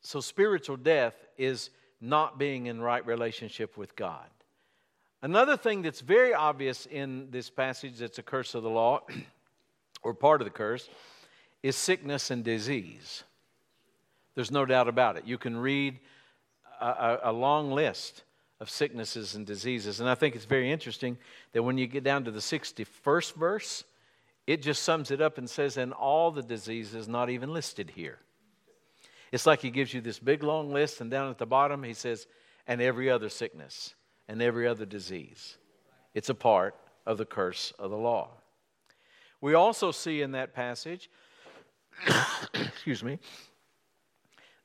so 0.00 0.20
spiritual 0.20 0.76
death 0.76 1.14
is 1.36 1.70
not 2.00 2.38
being 2.38 2.66
in 2.66 2.80
right 2.80 3.04
relationship 3.06 3.76
with 3.76 3.94
God. 3.96 4.28
Another 5.20 5.56
thing 5.56 5.82
that's 5.82 6.00
very 6.00 6.32
obvious 6.32 6.86
in 6.86 7.28
this 7.30 7.50
passage 7.50 7.98
that's 7.98 8.18
a 8.18 8.22
curse 8.22 8.54
of 8.54 8.62
the 8.62 8.70
law, 8.70 9.00
or 10.02 10.14
part 10.14 10.40
of 10.40 10.44
the 10.44 10.50
curse, 10.50 10.88
is 11.62 11.76
sickness 11.76 12.30
and 12.30 12.44
disease. 12.44 13.24
There's 14.34 14.50
no 14.50 14.64
doubt 14.64 14.88
about 14.88 15.16
it. 15.16 15.24
You 15.26 15.38
can 15.38 15.56
read 15.56 15.98
a, 16.80 16.86
a, 16.86 17.20
a, 17.24 17.32
long 17.32 17.72
list 17.72 18.22
of 18.60 18.70
sicknesses 18.70 19.34
and 19.34 19.44
diseases. 19.44 20.00
And 20.00 20.08
I 20.08 20.14
think 20.14 20.36
it's 20.36 20.44
very 20.44 20.70
interesting 20.70 21.18
that 21.52 21.62
when 21.62 21.78
you 21.78 21.86
get 21.86 22.04
down 22.04 22.24
to 22.24 22.30
the 22.30 22.40
61st 22.40 23.34
verse, 23.34 23.84
it 24.46 24.62
just 24.62 24.82
sums 24.82 25.10
it 25.10 25.20
up 25.20 25.38
and 25.38 25.50
says, 25.50 25.76
and 25.76 25.92
all 25.92 26.30
the 26.30 26.42
diseases 26.42 27.08
not 27.08 27.30
even 27.30 27.52
listed 27.52 27.90
here. 27.90 28.18
It's 29.30 29.44
like 29.44 29.60
he 29.60 29.70
gives 29.70 29.92
you 29.92 30.00
this 30.00 30.18
big 30.18 30.42
long 30.42 30.72
list, 30.72 31.00
and 31.00 31.10
down 31.10 31.30
at 31.30 31.38
the 31.38 31.46
bottom, 31.46 31.82
he 31.82 31.92
says, 31.92 32.26
and 32.66 32.80
every 32.80 33.10
other 33.10 33.28
sickness 33.28 33.94
and 34.28 34.40
every 34.40 34.66
other 34.66 34.86
disease. 34.86 35.58
It's 36.14 36.28
a 36.28 36.34
part 36.34 36.74
of 37.06 37.18
the 37.18 37.26
curse 37.26 37.72
of 37.78 37.90
the 37.90 37.96
law. 37.96 38.28
We 39.40 39.54
also 39.54 39.90
see 39.90 40.22
in 40.22 40.32
that 40.32 40.54
passage, 40.54 41.10
excuse 42.54 43.02
me, 43.02 43.18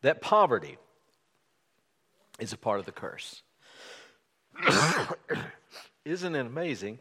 that 0.01 0.21
poverty 0.21 0.77
is 2.39 2.53
a 2.53 2.57
part 2.57 2.79
of 2.79 2.85
the 2.85 2.91
curse. 2.91 3.41
Isn't 6.05 6.35
it 6.35 6.45
amazing 6.45 6.99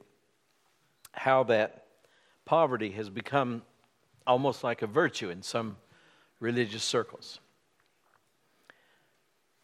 how 1.12 1.44
that 1.44 1.86
poverty 2.44 2.90
has 2.92 3.10
become 3.10 3.62
almost 4.26 4.64
like 4.64 4.82
a 4.82 4.86
virtue 4.86 5.30
in 5.30 5.42
some 5.42 5.76
religious 6.40 6.82
circles? 6.82 7.40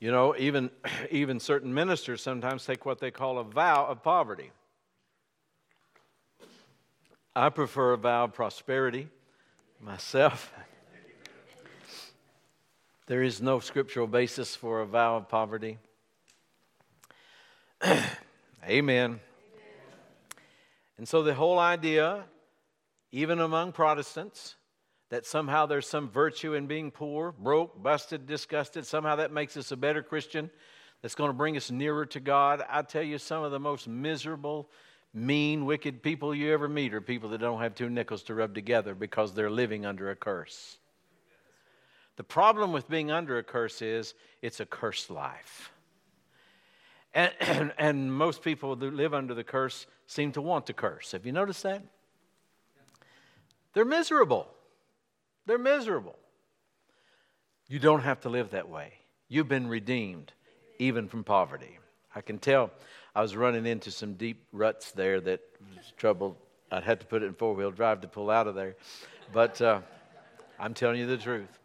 You 0.00 0.10
know, 0.10 0.34
even, 0.36 0.70
even 1.10 1.40
certain 1.40 1.72
ministers 1.72 2.22
sometimes 2.22 2.64
take 2.64 2.84
what 2.84 2.98
they 2.98 3.10
call 3.10 3.38
a 3.38 3.44
vow 3.44 3.86
of 3.86 4.02
poverty. 4.02 4.50
I 7.34 7.50
prefer 7.50 7.92
a 7.92 7.96
vow 7.96 8.24
of 8.24 8.32
prosperity 8.32 9.08
myself. 9.80 10.52
There 13.06 13.22
is 13.22 13.40
no 13.40 13.58
scriptural 13.60 14.06
basis 14.06 14.54
for 14.54 14.80
a 14.80 14.86
vow 14.86 15.16
of 15.16 15.28
poverty. 15.28 15.78
Amen. 17.82 18.06
Amen. 18.68 19.20
And 20.98 21.08
so 21.08 21.22
the 21.22 21.34
whole 21.34 21.58
idea, 21.58 22.24
even 23.12 23.40
among 23.40 23.72
Protestants, 23.72 24.56
that 25.10 25.24
somehow 25.24 25.64
there's 25.64 25.88
some 25.88 26.10
virtue 26.10 26.54
in 26.54 26.66
being 26.66 26.90
poor, 26.90 27.32
broke, 27.32 27.82
busted, 27.82 28.26
disgusted. 28.26 28.84
Somehow 28.84 29.16
that 29.16 29.32
makes 29.32 29.56
us 29.56 29.72
a 29.72 29.76
better 29.76 30.02
Christian 30.02 30.50
that's 31.00 31.14
going 31.14 31.30
to 31.30 31.34
bring 31.34 31.56
us 31.56 31.70
nearer 31.70 32.04
to 32.06 32.20
God. 32.20 32.62
I 32.68 32.82
tell 32.82 33.02
you, 33.02 33.18
some 33.18 33.42
of 33.42 33.52
the 33.52 33.60
most 33.60 33.88
miserable, 33.88 34.68
mean, 35.14 35.64
wicked 35.64 36.02
people 36.02 36.34
you 36.34 36.52
ever 36.52 36.68
meet 36.68 36.94
are 36.94 37.00
people 37.00 37.30
that 37.30 37.40
don't 37.40 37.60
have 37.60 37.74
two 37.74 37.88
nickels 37.88 38.22
to 38.24 38.34
rub 38.34 38.54
together 38.54 38.94
because 38.94 39.34
they're 39.34 39.50
living 39.50 39.86
under 39.86 40.10
a 40.10 40.16
curse. 40.16 40.78
The 42.16 42.24
problem 42.24 42.72
with 42.72 42.88
being 42.88 43.10
under 43.10 43.38
a 43.38 43.42
curse 43.42 43.80
is 43.80 44.14
it's 44.42 44.60
a 44.60 44.66
cursed 44.66 45.10
life. 45.10 45.72
And, 47.14 47.32
and, 47.40 47.72
and 47.78 48.12
most 48.12 48.42
people 48.42 48.74
who 48.74 48.90
live 48.90 49.14
under 49.14 49.34
the 49.34 49.44
curse 49.44 49.86
seem 50.06 50.32
to 50.32 50.42
want 50.42 50.66
to 50.66 50.72
curse. 50.72 51.12
Have 51.12 51.24
you 51.24 51.32
noticed 51.32 51.62
that? 51.62 51.82
They're 53.72 53.84
miserable. 53.84 54.48
They're 55.46 55.58
miserable. 55.58 56.18
You 57.68 57.78
don't 57.78 58.02
have 58.02 58.20
to 58.20 58.28
live 58.28 58.50
that 58.50 58.68
way. 58.68 58.94
You've 59.28 59.48
been 59.48 59.68
redeemed, 59.68 60.32
even 60.78 61.08
from 61.08 61.22
poverty. 61.22 61.78
I 62.14 62.22
can 62.22 62.38
tell 62.38 62.70
I 63.14 63.22
was 63.22 63.36
running 63.36 63.66
into 63.66 63.90
some 63.90 64.14
deep 64.14 64.44
ruts 64.52 64.92
there 64.92 65.20
that 65.20 65.40
was 65.76 65.92
trouble. 65.96 66.36
I'd 66.70 66.84
had 66.84 67.00
to 67.00 67.06
put 67.06 67.22
it 67.22 67.26
in 67.26 67.34
four 67.34 67.54
wheel 67.54 67.70
drive 67.70 68.02
to 68.02 68.08
pull 68.08 68.30
out 68.30 68.46
of 68.46 68.54
there. 68.54 68.76
But 69.32 69.60
uh, 69.60 69.80
I'm 70.58 70.74
telling 70.74 70.98
you 70.98 71.06
the 71.06 71.16
truth. 71.16 71.58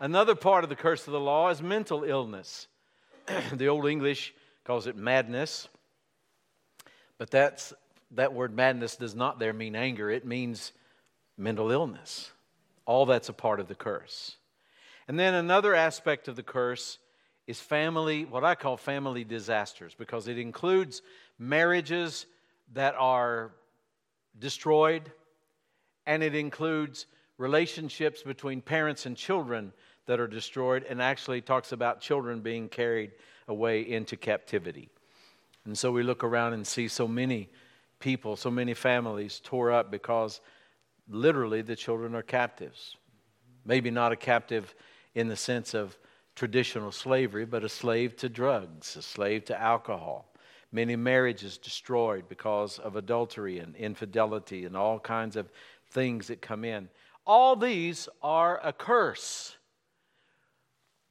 Another 0.00 0.34
part 0.34 0.64
of 0.64 0.70
the 0.70 0.76
curse 0.76 1.06
of 1.06 1.12
the 1.12 1.20
law 1.20 1.48
is 1.48 1.60
mental 1.60 2.04
illness. 2.04 2.68
the 3.52 3.68
Old 3.68 3.86
English 3.86 4.34
calls 4.64 4.86
it 4.86 4.96
madness. 4.96 5.68
But 7.18 7.30
that's, 7.30 7.72
that 8.12 8.32
word 8.32 8.54
madness 8.54 8.96
does 8.96 9.14
not 9.14 9.38
there 9.38 9.52
mean 9.52 9.74
anger, 9.74 10.10
it 10.10 10.24
means 10.24 10.72
mental 11.36 11.70
illness. 11.70 12.30
All 12.86 13.06
that's 13.06 13.28
a 13.28 13.32
part 13.32 13.60
of 13.60 13.68
the 13.68 13.74
curse. 13.74 14.36
And 15.08 15.18
then 15.18 15.34
another 15.34 15.74
aspect 15.74 16.28
of 16.28 16.36
the 16.36 16.42
curse 16.42 16.98
is 17.48 17.58
family, 17.58 18.26
what 18.26 18.44
I 18.44 18.54
call 18.54 18.76
family 18.76 19.24
disasters, 19.24 19.94
because 19.98 20.28
it 20.28 20.38
includes 20.38 21.00
marriages 21.38 22.26
that 22.74 22.94
are 22.98 23.52
destroyed, 24.38 25.10
and 26.06 26.22
it 26.22 26.34
includes 26.34 27.06
relationships 27.38 28.22
between 28.22 28.60
parents 28.60 29.06
and 29.06 29.16
children 29.16 29.72
that 30.04 30.20
are 30.20 30.28
destroyed, 30.28 30.84
and 30.90 31.00
actually 31.00 31.40
talks 31.40 31.72
about 31.72 32.02
children 32.02 32.40
being 32.40 32.68
carried 32.68 33.12
away 33.48 33.80
into 33.80 34.14
captivity. 34.14 34.90
And 35.64 35.76
so 35.76 35.90
we 35.90 36.02
look 36.02 36.22
around 36.22 36.52
and 36.52 36.66
see 36.66 36.86
so 36.86 37.08
many 37.08 37.48
people, 37.98 38.36
so 38.36 38.50
many 38.50 38.74
families 38.74 39.40
tore 39.42 39.72
up 39.72 39.90
because 39.90 40.42
literally 41.08 41.62
the 41.62 41.76
children 41.76 42.14
are 42.14 42.22
captives. 42.22 42.96
Maybe 43.64 43.90
not 43.90 44.12
a 44.12 44.16
captive 44.16 44.74
in 45.14 45.28
the 45.28 45.36
sense 45.36 45.72
of 45.72 45.96
traditional 46.38 46.92
slavery, 46.92 47.44
but 47.44 47.64
a 47.64 47.68
slave 47.68 48.16
to 48.16 48.28
drugs, 48.28 48.96
a 48.96 49.02
slave 49.02 49.44
to 49.46 49.60
alcohol. 49.60 50.32
Many 50.70 50.94
marriages 50.94 51.58
destroyed 51.58 52.28
because 52.28 52.78
of 52.78 52.94
adultery 52.94 53.58
and 53.58 53.74
infidelity 53.74 54.64
and 54.64 54.76
all 54.76 55.00
kinds 55.00 55.34
of 55.34 55.50
things 55.90 56.28
that 56.28 56.40
come 56.40 56.64
in. 56.64 56.88
All 57.26 57.56
these 57.56 58.08
are 58.22 58.60
a 58.62 58.72
curse. 58.72 59.56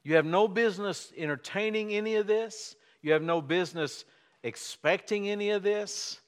You 0.03 0.15
have 0.15 0.25
no 0.25 0.47
business 0.47 1.11
entertaining 1.17 1.93
any 1.93 2.15
of 2.15 2.25
this. 2.25 2.77
You 3.01 3.11
have 3.11 3.21
no 3.21 3.41
business 3.41 4.05
expecting 4.43 5.29
any 5.29 5.49
of 5.49 5.61
this. 5.61 6.21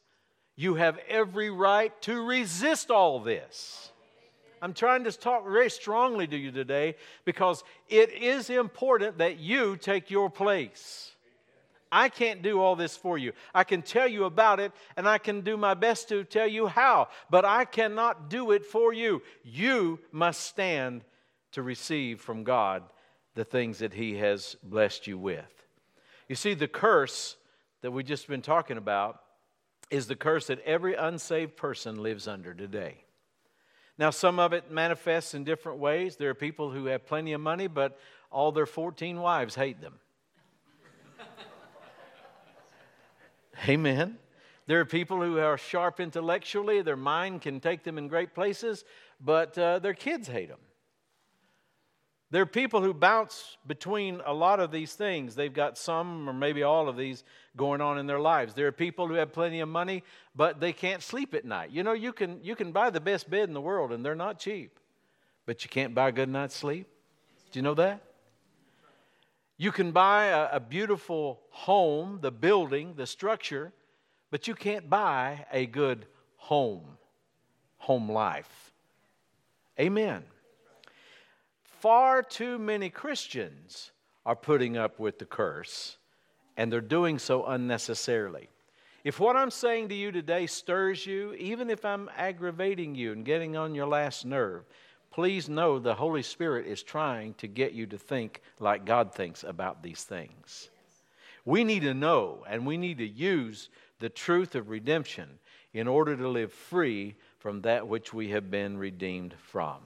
You 0.58 0.76
have 0.76 1.00
every 1.08 1.50
right 1.50 1.94
to 2.02 2.22
resist 2.22 2.92
all 2.92 3.20
this. 3.22 3.94
I'm 4.62 4.74
trying 4.74 5.04
to 5.06 5.12
talk 5.12 5.44
very 5.48 5.70
strongly 5.70 6.28
to 6.28 6.38
you 6.38 6.52
today 6.52 6.96
because 7.26 7.64
it 7.88 8.12
is 8.12 8.50
important 8.50 9.18
that 9.20 9.40
you 9.40 9.78
take 9.78 10.10
your 10.10 10.30
place. 10.30 11.12
I 11.92 12.10
can't 12.10 12.42
do 12.42 12.62
all 12.62 12.76
this 12.76 12.96
for 12.96 13.18
you. 13.18 13.34
I 13.54 13.64
can 13.64 13.82
tell 13.82 14.08
you 14.08 14.26
about 14.26 14.60
it 14.60 14.72
and 14.96 15.08
I 15.08 15.18
can 15.18 15.42
do 15.42 15.58
my 15.58 15.74
best 15.74 16.10
to 16.10 16.24
tell 16.24 16.48
you 16.48 16.68
how, 16.68 17.10
but 17.30 17.46
I 17.46 17.66
cannot 17.66 18.30
do 18.30 18.52
it 18.52 18.66
for 18.66 18.94
you. 18.94 19.22
You 19.44 20.00
must 20.12 20.42
stand 20.42 21.04
to 21.54 21.64
receive 21.64 22.22
from 22.22 22.44
God 22.44 22.84
the 23.36 23.44
things 23.44 23.80
that 23.80 23.94
He 23.94 24.18
has 24.18 24.56
blessed 24.64 25.08
you 25.08 25.18
with. 25.18 25.64
You 26.28 26.36
see, 26.36 26.54
the 26.54 26.68
curse 26.68 27.38
that 27.82 27.92
we've 27.92 28.06
just 28.06 28.28
been 28.28 28.42
talking 28.42 28.78
about 28.78 29.22
is 29.90 30.06
the 30.06 30.16
curse 30.16 30.48
that 30.48 30.62
every 30.62 30.94
unsaved 30.94 31.58
person 31.58 32.04
lives 32.04 32.28
under 32.28 32.54
today. 32.54 33.04
Now, 34.00 34.12
some 34.12 34.40
of 34.40 34.54
it 34.54 34.72
manifests 34.72 35.34
in 35.34 35.44
different 35.44 35.78
ways. 35.78 36.16
There 36.16 36.30
are 36.30 36.34
people 36.34 36.72
who 36.72 36.86
have 36.86 37.06
plenty 37.06 37.34
of 37.34 37.42
money, 37.42 37.68
but 37.68 38.00
all 38.32 38.54
their 38.54 38.66
14 38.66 39.20
wives 39.20 39.56
hate 39.56 39.82
them. 39.82 39.96
Amen. 43.68 44.18
There 44.68 44.80
are 44.80 44.86
people 44.86 45.22
who 45.22 45.38
are 45.40 45.58
sharp 45.58 46.00
intellectually, 46.00 46.82
their 46.82 46.96
mind 46.96 47.42
can 47.42 47.60
take 47.60 47.84
them 47.84 47.98
in 47.98 48.08
great 48.08 48.34
places, 48.34 48.86
but 49.20 49.58
uh, 49.58 49.80
their 49.80 49.94
kids 49.94 50.30
hate 50.30 50.48
them. 50.48 50.60
There 52.32 52.44
are 52.44 52.48
people 52.48 52.82
who 52.82 52.94
bounce 52.94 53.58
between 53.66 54.22
a 54.24 54.34
lot 54.34 54.60
of 54.60 54.72
these 54.72 54.94
things. 54.94 55.34
They've 55.34 55.54
got 55.54 55.80
some 55.80 56.30
or 56.30 56.34
maybe 56.34 56.62
all 56.62 56.88
of 56.88 56.96
these 56.96 57.24
going 57.58 57.82
on 57.82 57.98
in 57.98 58.06
their 58.06 58.20
lives. 58.20 58.54
There 58.54 58.68
are 58.68 58.72
people 58.72 59.08
who 59.08 59.16
have 59.16 59.34
plenty 59.34 59.62
of 59.62 59.70
money, 59.70 60.04
but 60.36 60.60
they 60.60 60.72
can't 60.72 61.02
sleep 61.02 61.34
at 61.34 61.44
night. 61.44 61.72
You 61.72 61.82
know, 61.82 61.94
you 61.94 62.14
can, 62.14 62.40
you 62.44 62.56
can 62.56 62.72
buy 62.72 62.92
the 62.92 63.00
best 63.00 63.30
bed 63.32 63.48
in 63.48 63.54
the 63.54 63.62
world, 63.62 63.92
and 63.92 64.06
they're 64.06 64.14
not 64.14 64.38
cheap, 64.38 64.80
but 65.48 65.64
you 65.64 65.70
can't 65.70 65.96
buy 65.96 66.10
a 66.10 66.12
good 66.12 66.30
night's 66.30 66.56
sleep. 66.56 66.88
Do 67.52 67.58
you 67.58 67.64
know 67.64 67.74
that? 67.74 68.02
You 69.58 69.72
can 69.72 69.92
buy 69.92 70.26
a, 70.26 70.50
a 70.54 70.60
beautiful 70.60 71.42
home, 71.50 72.20
the 72.22 72.32
building, 72.32 72.94
the 72.96 73.08
structure, 73.08 73.74
but 74.30 74.48
you 74.48 74.54
can't 74.54 74.88
buy 74.88 75.48
a 75.52 75.66
good 75.66 76.06
home, 76.38 76.86
home 77.78 78.12
life. 78.12 78.72
Amen 79.80 80.24
far 81.82 82.22
too 82.22 82.60
many 82.60 82.90
Christians 82.90 83.92
are 84.26 84.36
putting 84.36 84.78
up 84.78 85.00
with 85.00 85.20
the 85.20 85.26
curse, 85.26 85.98
and 86.58 86.72
they're 86.72 86.82
doing 86.82 87.20
so 87.20 87.46
unnecessarily. 87.46 88.50
If 89.04 89.20
what 89.20 89.38
I'm 89.38 89.52
saying 89.52 89.90
to 89.90 89.96
you 89.96 90.12
today 90.12 90.46
stirs 90.46 91.06
you, 91.06 91.34
even 91.34 91.70
if 91.70 91.86
I'm 91.86 92.10
aggravating 92.18 92.96
you 92.96 93.14
and 93.14 93.24
getting 93.24 93.56
on 93.56 93.74
your 93.74 93.88
last 93.88 94.26
nerve, 94.26 94.66
please 95.10 95.48
know 95.48 95.80
the 95.80 95.96
Holy 95.96 96.22
Spirit 96.22 96.68
is 96.68 96.84
trying 96.84 97.34
to 97.36 97.48
get 97.48 97.72
you 97.72 97.88
to 97.88 97.98
think 97.98 98.42
like 98.60 98.86
God 98.86 99.14
thinks 99.14 99.44
about 99.44 99.82
these 99.82 100.04
things. 100.04 100.70
We 101.46 101.64
need 101.64 101.84
to 101.84 101.94
know 101.94 102.44
and 102.48 102.66
we 102.66 102.78
need 102.78 102.98
to 102.98 103.08
use 103.08 103.70
the 104.00 104.10
truth 104.10 104.56
of 104.56 104.70
redemption 104.70 105.40
in 105.74 105.88
order 105.88 106.16
to 106.18 106.28
live 106.28 106.52
free 106.52 107.16
from 107.40 107.62
that 107.62 107.88
which 107.88 108.14
we 108.14 108.30
have 108.30 108.52
been 108.52 108.78
redeemed 108.78 109.34
from. 109.48 109.78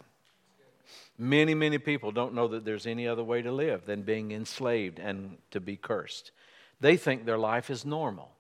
Many, 1.18 1.54
many 1.54 1.78
people 1.78 2.12
don't 2.12 2.34
know 2.34 2.48
that 2.48 2.66
there's 2.66 2.88
any 2.88 3.08
other 3.08 3.24
way 3.24 3.42
to 3.42 3.52
live 3.52 3.86
than 3.86 4.02
being 4.02 4.32
enslaved 4.32 5.00
and 5.00 5.38
to 5.52 5.60
be 5.60 5.78
cursed. 5.78 6.32
They 6.80 6.98
think 6.98 7.26
their 7.26 7.38
life 7.38 7.70
is 7.70 7.86
normal. 7.86 8.32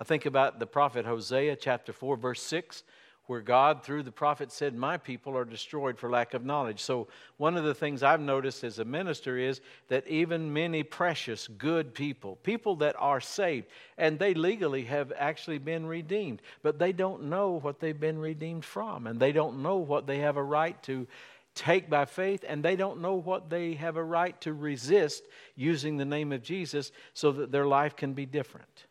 I 0.00 0.04
think 0.04 0.26
about 0.26 0.58
the 0.58 0.66
prophet 0.66 1.04
Hosea, 1.04 1.56
chapter 1.56 1.92
4, 1.92 2.16
verse 2.16 2.40
6, 2.42 2.84
where 3.26 3.40
God, 3.40 3.84
through 3.84 4.04
the 4.04 4.10
prophet, 4.10 4.50
said, 4.50 4.74
My 4.74 4.96
people 4.96 5.36
are 5.36 5.44
destroyed 5.44 5.98
for 5.98 6.08
lack 6.08 6.32
of 6.34 6.44
knowledge. 6.44 6.80
So, 6.80 7.08
one 7.36 7.56
of 7.56 7.64
the 7.64 7.74
things 7.74 8.02
I've 8.02 8.20
noticed 8.20 8.64
as 8.64 8.78
a 8.78 8.84
minister 8.84 9.36
is 9.36 9.60
that 9.88 10.06
even 10.08 10.52
many 10.52 10.82
precious, 10.82 11.46
good 11.46 11.94
people, 11.94 12.36
people 12.42 12.76
that 12.76 12.96
are 12.98 13.20
saved, 13.20 13.68
and 13.98 14.18
they 14.18 14.34
legally 14.34 14.84
have 14.84 15.12
actually 15.16 15.58
been 15.58 15.86
redeemed, 15.86 16.42
but 16.62 16.78
they 16.78 16.92
don't 16.92 17.24
know 17.24 17.60
what 17.60 17.78
they've 17.78 18.00
been 18.00 18.18
redeemed 18.18 18.64
from, 18.64 19.06
and 19.06 19.20
they 19.20 19.32
don't 19.32 19.62
know 19.62 19.76
what 19.76 20.06
they 20.06 20.18
have 20.18 20.36
a 20.36 20.42
right 20.42 20.82
to 20.84 21.06
take 21.54 21.90
by 21.90 22.04
faith, 22.04 22.44
and 22.46 22.64
they 22.64 22.76
don't 22.76 23.00
know 23.00 23.14
what 23.14 23.50
they 23.50 23.74
have 23.74 23.96
a 23.96 24.04
right 24.04 24.40
to 24.42 24.52
resist 24.52 25.24
using 25.56 25.96
the 25.96 26.04
name 26.04 26.32
of 26.32 26.42
Jesus 26.42 26.92
so 27.14 27.32
that 27.32 27.52
their 27.52 27.66
life 27.66 27.96
can 27.96 28.12
be 28.12 28.26
different. 28.26 28.86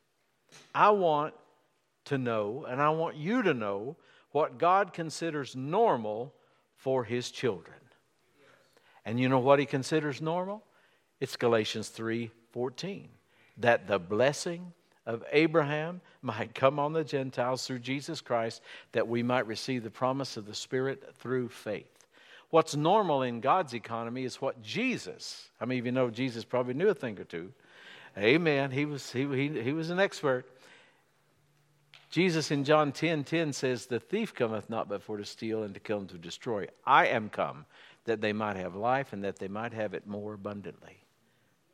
I 0.73 0.91
want 0.91 1.33
to 2.05 2.17
know, 2.17 2.65
and 2.67 2.81
I 2.81 2.89
want 2.89 3.15
you 3.15 3.43
to 3.43 3.53
know, 3.53 3.95
what 4.31 4.57
God 4.57 4.93
considers 4.93 5.55
normal 5.55 6.33
for 6.75 7.03
His 7.03 7.31
children. 7.31 7.77
And 9.05 9.19
you 9.19 9.29
know 9.29 9.39
what 9.39 9.59
He 9.59 9.65
considers 9.65 10.21
normal? 10.21 10.63
It's 11.19 11.35
Galatians 11.35 11.89
3 11.89 12.31
14. 12.51 13.09
That 13.57 13.87
the 13.87 13.99
blessing 13.99 14.73
of 15.05 15.23
Abraham 15.31 16.01
might 16.21 16.53
come 16.53 16.79
on 16.79 16.93
the 16.93 17.03
Gentiles 17.03 17.65
through 17.65 17.79
Jesus 17.79 18.21
Christ, 18.21 18.61
that 18.91 19.07
we 19.07 19.23
might 19.23 19.47
receive 19.47 19.83
the 19.83 19.89
promise 19.89 20.37
of 20.37 20.45
the 20.45 20.53
Spirit 20.53 21.15
through 21.17 21.49
faith. 21.49 21.98
What's 22.49 22.75
normal 22.75 23.21
in 23.21 23.41
God's 23.41 23.73
economy 23.73 24.23
is 24.23 24.41
what 24.41 24.61
Jesus, 24.61 25.49
I 25.61 25.65
mean, 25.65 25.85
you 25.85 25.91
know 25.91 26.09
Jesus 26.09 26.43
probably 26.43 26.73
knew 26.73 26.89
a 26.89 26.93
thing 26.93 27.19
or 27.19 27.23
two. 27.23 27.51
Amen. 28.17 28.71
He 28.71 28.85
was, 28.85 29.11
he, 29.11 29.27
he, 29.27 29.61
he 29.61 29.71
was 29.71 29.91
an 29.91 29.99
expert. 29.99 30.45
Jesus 32.09 32.49
in 32.49 32.63
John 32.63 32.91
10 32.91 33.23
10 33.23 33.53
says, 33.53 33.85
The 33.85 33.99
thief 33.99 34.33
cometh 34.33 34.69
not 34.69 34.89
but 34.89 35.03
for 35.03 35.17
to 35.17 35.25
steal 35.25 35.63
and 35.63 35.75
to 35.75 35.79
kill 35.79 35.99
and 35.99 36.09
to 36.09 36.17
destroy. 36.17 36.67
I 36.85 37.07
am 37.07 37.29
come 37.29 37.65
that 38.05 38.21
they 38.21 38.33
might 38.33 38.55
have 38.55 38.75
life 38.75 39.13
and 39.13 39.23
that 39.23 39.37
they 39.37 39.47
might 39.47 39.73
have 39.73 39.93
it 39.93 40.07
more 40.07 40.33
abundantly. 40.33 40.97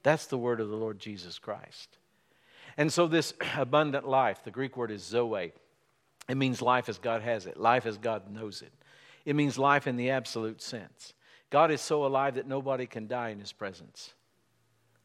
That's 0.03 0.25
the 0.25 0.37
word 0.37 0.59
of 0.59 0.69
the 0.69 0.75
Lord 0.75 0.99
Jesus 0.99 1.39
Christ. 1.39 1.97
And 2.77 2.91
so, 2.91 3.07
this 3.07 3.33
abundant 3.57 4.07
life, 4.07 4.43
the 4.43 4.51
Greek 4.51 4.75
word 4.75 4.91
is 4.91 5.03
zoe. 5.03 5.53
It 6.27 6.35
means 6.35 6.61
life 6.61 6.89
as 6.89 6.97
God 6.97 7.21
has 7.21 7.45
it, 7.45 7.57
life 7.57 7.85
as 7.85 7.97
God 7.97 8.29
knows 8.29 8.61
it. 8.61 8.73
It 9.25 9.35
means 9.35 9.57
life 9.57 9.87
in 9.87 9.97
the 9.97 10.11
absolute 10.11 10.61
sense. 10.61 11.13
God 11.49 11.71
is 11.71 11.81
so 11.81 12.05
alive 12.05 12.35
that 12.35 12.47
nobody 12.47 12.85
can 12.85 13.07
die 13.07 13.29
in 13.29 13.39
his 13.39 13.51
presence. 13.51 14.13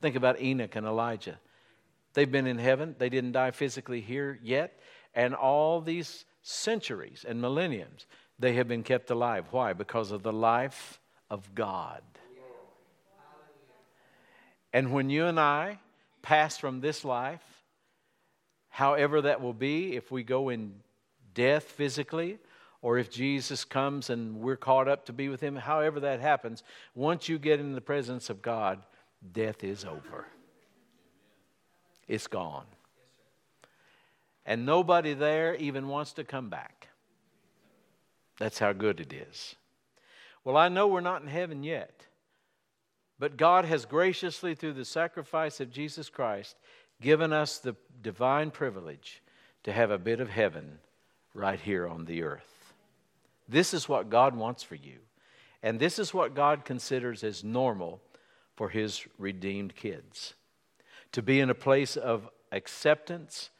Think 0.00 0.16
about 0.16 0.40
Enoch 0.40 0.76
and 0.76 0.86
Elijah. 0.86 1.38
They've 2.14 2.30
been 2.30 2.46
in 2.46 2.58
heaven, 2.58 2.96
they 2.98 3.08
didn't 3.08 3.32
die 3.32 3.50
physically 3.52 4.00
here 4.00 4.38
yet, 4.42 4.78
and 5.14 5.34
all 5.34 5.80
these 5.80 6.24
centuries 6.42 7.24
and 7.26 7.40
millenniums, 7.40 8.06
they 8.38 8.54
have 8.54 8.68
been 8.68 8.82
kept 8.82 9.10
alive. 9.10 9.46
Why? 9.50 9.72
Because 9.74 10.10
of 10.10 10.22
the 10.22 10.32
life 10.32 11.00
of 11.28 11.54
God. 11.54 12.02
And 14.72 14.92
when 14.92 15.10
you 15.10 15.26
and 15.26 15.38
I 15.38 15.78
pass 16.22 16.56
from 16.56 16.80
this 16.80 17.04
life, 17.04 17.42
however 18.68 19.22
that 19.22 19.40
will 19.40 19.52
be, 19.52 19.96
if 19.96 20.10
we 20.10 20.22
go 20.22 20.48
in 20.48 20.74
death 21.34 21.64
physically 21.64 22.38
or 22.82 22.98
if 22.98 23.10
Jesus 23.10 23.64
comes 23.64 24.10
and 24.10 24.40
we're 24.40 24.56
caught 24.56 24.88
up 24.88 25.06
to 25.06 25.12
be 25.12 25.28
with 25.28 25.40
him, 25.40 25.56
however 25.56 26.00
that 26.00 26.20
happens, 26.20 26.62
once 26.94 27.28
you 27.28 27.38
get 27.38 27.60
in 27.60 27.74
the 27.74 27.80
presence 27.80 28.30
of 28.30 28.42
God, 28.42 28.80
death 29.32 29.62
is 29.62 29.84
over. 29.84 30.26
It's 32.08 32.26
gone. 32.26 32.66
And 34.46 34.64
nobody 34.64 35.14
there 35.14 35.54
even 35.56 35.88
wants 35.88 36.14
to 36.14 36.24
come 36.24 36.48
back. 36.48 36.88
That's 38.38 38.58
how 38.58 38.72
good 38.72 39.00
it 39.00 39.12
is. 39.12 39.54
Well, 40.42 40.56
I 40.56 40.68
know 40.68 40.88
we're 40.88 41.02
not 41.02 41.22
in 41.22 41.28
heaven 41.28 41.62
yet, 41.62 42.06
but 43.18 43.36
God 43.36 43.66
has 43.66 43.84
graciously, 43.84 44.54
through 44.54 44.72
the 44.72 44.86
sacrifice 44.86 45.60
of 45.60 45.70
Jesus 45.70 46.08
Christ, 46.08 46.56
given 47.02 47.34
us 47.34 47.58
the 47.58 47.76
divine 48.02 48.50
privilege 48.50 49.22
to 49.64 49.72
have 49.72 49.90
a 49.90 49.98
bit 49.98 50.20
of 50.20 50.30
heaven 50.30 50.78
right 51.34 51.60
here 51.60 51.86
on 51.86 52.06
the 52.06 52.22
earth. 52.22 52.49
This 53.50 53.74
is 53.74 53.88
what 53.88 54.10
God 54.10 54.36
wants 54.36 54.62
for 54.62 54.76
you. 54.76 54.98
And 55.62 55.78
this 55.78 55.98
is 55.98 56.14
what 56.14 56.34
God 56.34 56.64
considers 56.64 57.24
as 57.24 57.44
normal 57.44 58.00
for 58.56 58.68
His 58.68 59.06
redeemed 59.18 59.74
kids 59.74 60.34
to 61.12 61.22
be 61.22 61.40
in 61.40 61.50
a 61.50 61.54
place 61.54 61.96
of 61.96 62.28
acceptance 62.52 63.50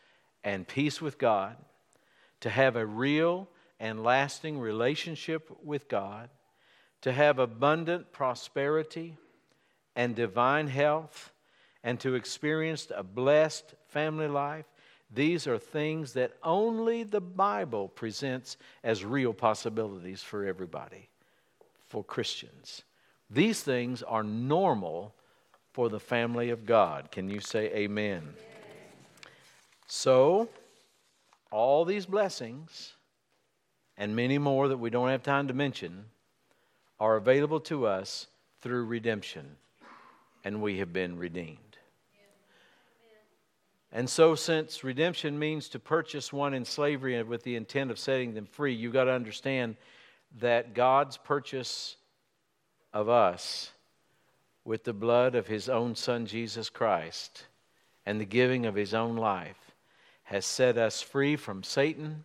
and 0.45 0.69
peace 0.69 1.01
with 1.01 1.19
God, 1.19 1.57
to 2.41 2.49
have 2.49 2.77
a 2.77 2.87
real 2.87 3.49
and 3.81 4.05
lasting 4.05 4.59
relationship 4.61 5.51
with 5.65 5.89
God, 5.89 6.31
to 7.01 7.13
have 7.13 7.39
abundant 7.39 8.13
prosperity 8.13 9.17
and 9.97 10.15
divine 10.15 10.69
health, 10.69 11.33
and 11.83 11.99
to 11.99 12.15
experience 12.15 12.87
a 12.95 13.03
blessed 13.03 13.75
family 13.89 14.29
life 14.29 14.67
these 15.13 15.47
are 15.47 15.59
things 15.59 16.13
that 16.13 16.33
only 16.43 17.03
the 17.03 17.21
Bible 17.21 17.89
presents 17.89 18.57
as 18.85 19.05
real 19.05 19.33
possibilities 19.33 20.23
for 20.23 20.47
everybody, 20.47 21.09
for 21.89 22.05
Christians. 22.05 22.83
These 23.29 23.63
things 23.63 24.03
are 24.03 24.23
normal 24.23 25.15
for 25.73 25.89
the 25.89 26.01
family 26.01 26.51
of 26.51 26.65
God. 26.65 27.11
Can 27.11 27.29
you 27.29 27.41
say 27.41 27.73
amen? 27.75 28.35
So, 29.87 30.49
all 31.51 31.85
these 31.85 32.07
blessings 32.07 32.93
and 33.97 34.15
many 34.15 34.39
more 34.39 34.69
that 34.69 34.79
we 34.79 34.91
don't 34.91 35.09
have 35.09 35.23
time 35.23 35.49
to 35.49 35.55
mention 35.55 36.05
are 37.01 37.17
available 37.17 37.61
to 37.61 37.87
us 37.87 38.29
through 38.61 38.85
redemption, 38.85 39.57
and 40.45 40.63
we 40.63 40.79
have 40.79 40.93
been 40.93 41.19
redeemed. 41.19 41.70
And 43.93 44.09
so, 44.09 44.37
since 44.37 44.85
redemption 44.85 45.39
means 45.39 45.69
to 45.71 45.81
purchase 45.81 46.33
one 46.33 46.55
in 46.55 46.65
slavery 46.65 47.21
with 47.25 47.43
the 47.43 47.57
intent 47.57 47.91
of 47.91 47.99
setting 47.99 48.35
them 48.35 48.47
free, 48.47 48.73
you've 48.73 48.93
got 48.93 49.05
to 49.05 49.13
understand 49.13 49.77
that 50.39 50.75
God's 50.75 51.17
purchase 51.17 51.97
of 52.93 53.09
us 53.09 53.73
with 54.65 54.85
the 54.85 54.93
blood 54.93 55.35
of 55.35 55.49
his 55.49 55.69
own 55.69 55.97
Son, 55.97 56.27
Jesus 56.27 56.71
Christ, 56.71 57.47
and 58.07 58.21
the 58.21 58.25
giving 58.25 58.67
of 58.67 58.77
his 58.77 58.95
own 58.95 59.17
life, 59.17 59.73
has 60.23 60.47
set 60.47 60.79
us 60.79 61.03
free 61.03 61.35
from 61.35 61.65
Satan, 61.65 62.25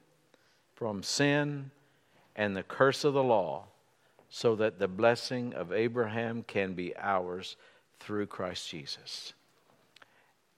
from 0.76 1.02
sin, 1.02 1.72
and 2.36 2.56
the 2.56 2.62
curse 2.64 3.04
of 3.04 3.16
the 3.16 3.24
law, 3.24 3.66
so 4.30 4.56
that 4.56 4.78
the 4.78 4.88
blessing 4.88 5.54
of 5.54 5.74
Abraham 5.74 6.44
can 6.44 6.74
be 6.74 6.96
ours 6.98 7.56
through 8.00 8.28
Christ 8.28 8.70
Jesus. 8.70 9.34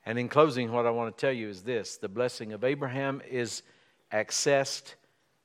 And 0.07 0.17
in 0.17 0.29
closing, 0.29 0.71
what 0.71 0.85
I 0.85 0.89
want 0.91 1.15
to 1.15 1.19
tell 1.19 1.33
you 1.33 1.49
is 1.49 1.63
this 1.63 1.97
the 1.97 2.07
blessing 2.07 2.53
of 2.53 2.63
Abraham 2.63 3.21
is 3.29 3.61
accessed 4.09 4.95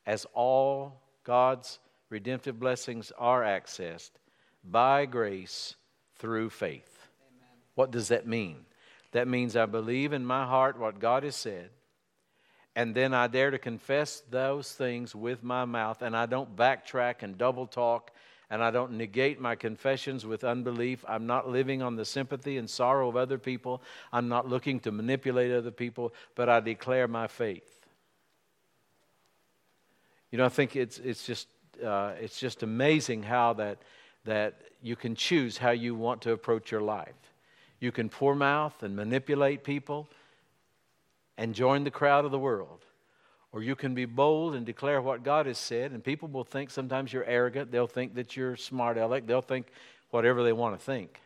as 0.06 0.24
all 0.34 1.02
God's 1.24 1.80
redemptive 2.10 2.60
blessings 2.60 3.10
are 3.18 3.42
accessed 3.42 4.12
by 4.62 5.04
grace 5.06 5.74
through 6.18 6.50
faith. 6.50 7.08
Amen. 7.26 7.48
What 7.74 7.90
does 7.90 8.06
that 8.08 8.28
mean? 8.28 8.58
That 9.10 9.26
means 9.26 9.56
I 9.56 9.66
believe 9.66 10.12
in 10.12 10.24
my 10.24 10.46
heart 10.46 10.78
what 10.78 11.00
God 11.00 11.24
has 11.24 11.34
said, 11.34 11.70
and 12.76 12.94
then 12.94 13.12
I 13.12 13.26
dare 13.26 13.50
to 13.50 13.58
confess 13.58 14.22
those 14.30 14.70
things 14.70 15.12
with 15.12 15.42
my 15.42 15.64
mouth, 15.64 16.02
and 16.02 16.16
I 16.16 16.26
don't 16.26 16.54
backtrack 16.54 17.24
and 17.24 17.36
double 17.36 17.66
talk, 17.66 18.12
and 18.52 18.62
I 18.62 18.70
don't 18.70 18.92
negate 18.92 19.40
my 19.40 19.56
confessions 19.56 20.26
with 20.26 20.44
unbelief. 20.44 21.06
I'm 21.08 21.26
not 21.26 21.48
living 21.48 21.80
on 21.80 21.96
the 21.96 22.04
sympathy 22.04 22.58
and 22.58 22.68
sorrow 22.68 23.08
of 23.08 23.16
other 23.16 23.38
people. 23.38 23.80
I'm 24.12 24.28
not 24.28 24.46
looking 24.46 24.78
to 24.80 24.92
manipulate 24.92 25.50
other 25.50 25.70
people, 25.70 26.12
but 26.34 26.50
I 26.50 26.60
declare 26.60 27.08
my 27.08 27.28
faith. 27.28 27.80
You 30.30 30.36
know, 30.36 30.44
I 30.44 30.50
think 30.50 30.76
it's, 30.76 30.98
it's, 30.98 31.24
just, 31.24 31.48
uh, 31.82 32.12
it's 32.20 32.38
just 32.38 32.62
amazing 32.62 33.22
how 33.22 33.54
that, 33.54 33.78
that 34.26 34.60
you 34.82 34.96
can 34.96 35.14
choose 35.14 35.56
how 35.56 35.70
you 35.70 35.94
want 35.94 36.20
to 36.22 36.32
approach 36.32 36.70
your 36.70 36.82
life. 36.82 37.32
You 37.80 37.90
can 37.90 38.10
poor 38.10 38.34
mouth 38.34 38.82
and 38.82 38.94
manipulate 38.94 39.64
people 39.64 40.10
and 41.38 41.54
join 41.54 41.84
the 41.84 41.90
crowd 41.90 42.26
of 42.26 42.30
the 42.30 42.38
world. 42.38 42.84
Or 43.52 43.62
you 43.62 43.76
can 43.76 43.94
be 43.94 44.06
bold 44.06 44.54
and 44.54 44.64
declare 44.64 45.02
what 45.02 45.22
God 45.22 45.44
has 45.46 45.58
said, 45.58 45.92
and 45.92 46.02
people 46.02 46.28
will 46.28 46.44
think 46.44 46.70
sometimes 46.70 47.12
you're 47.12 47.24
arrogant. 47.24 47.70
They'll 47.70 47.86
think 47.86 48.14
that 48.14 48.34
you're 48.34 48.56
smart 48.56 48.96
aleck. 48.96 49.26
They'll 49.26 49.42
think 49.42 49.66
whatever 50.10 50.42
they 50.42 50.54
want 50.54 50.78
to 50.78 50.84
think. 50.84 51.20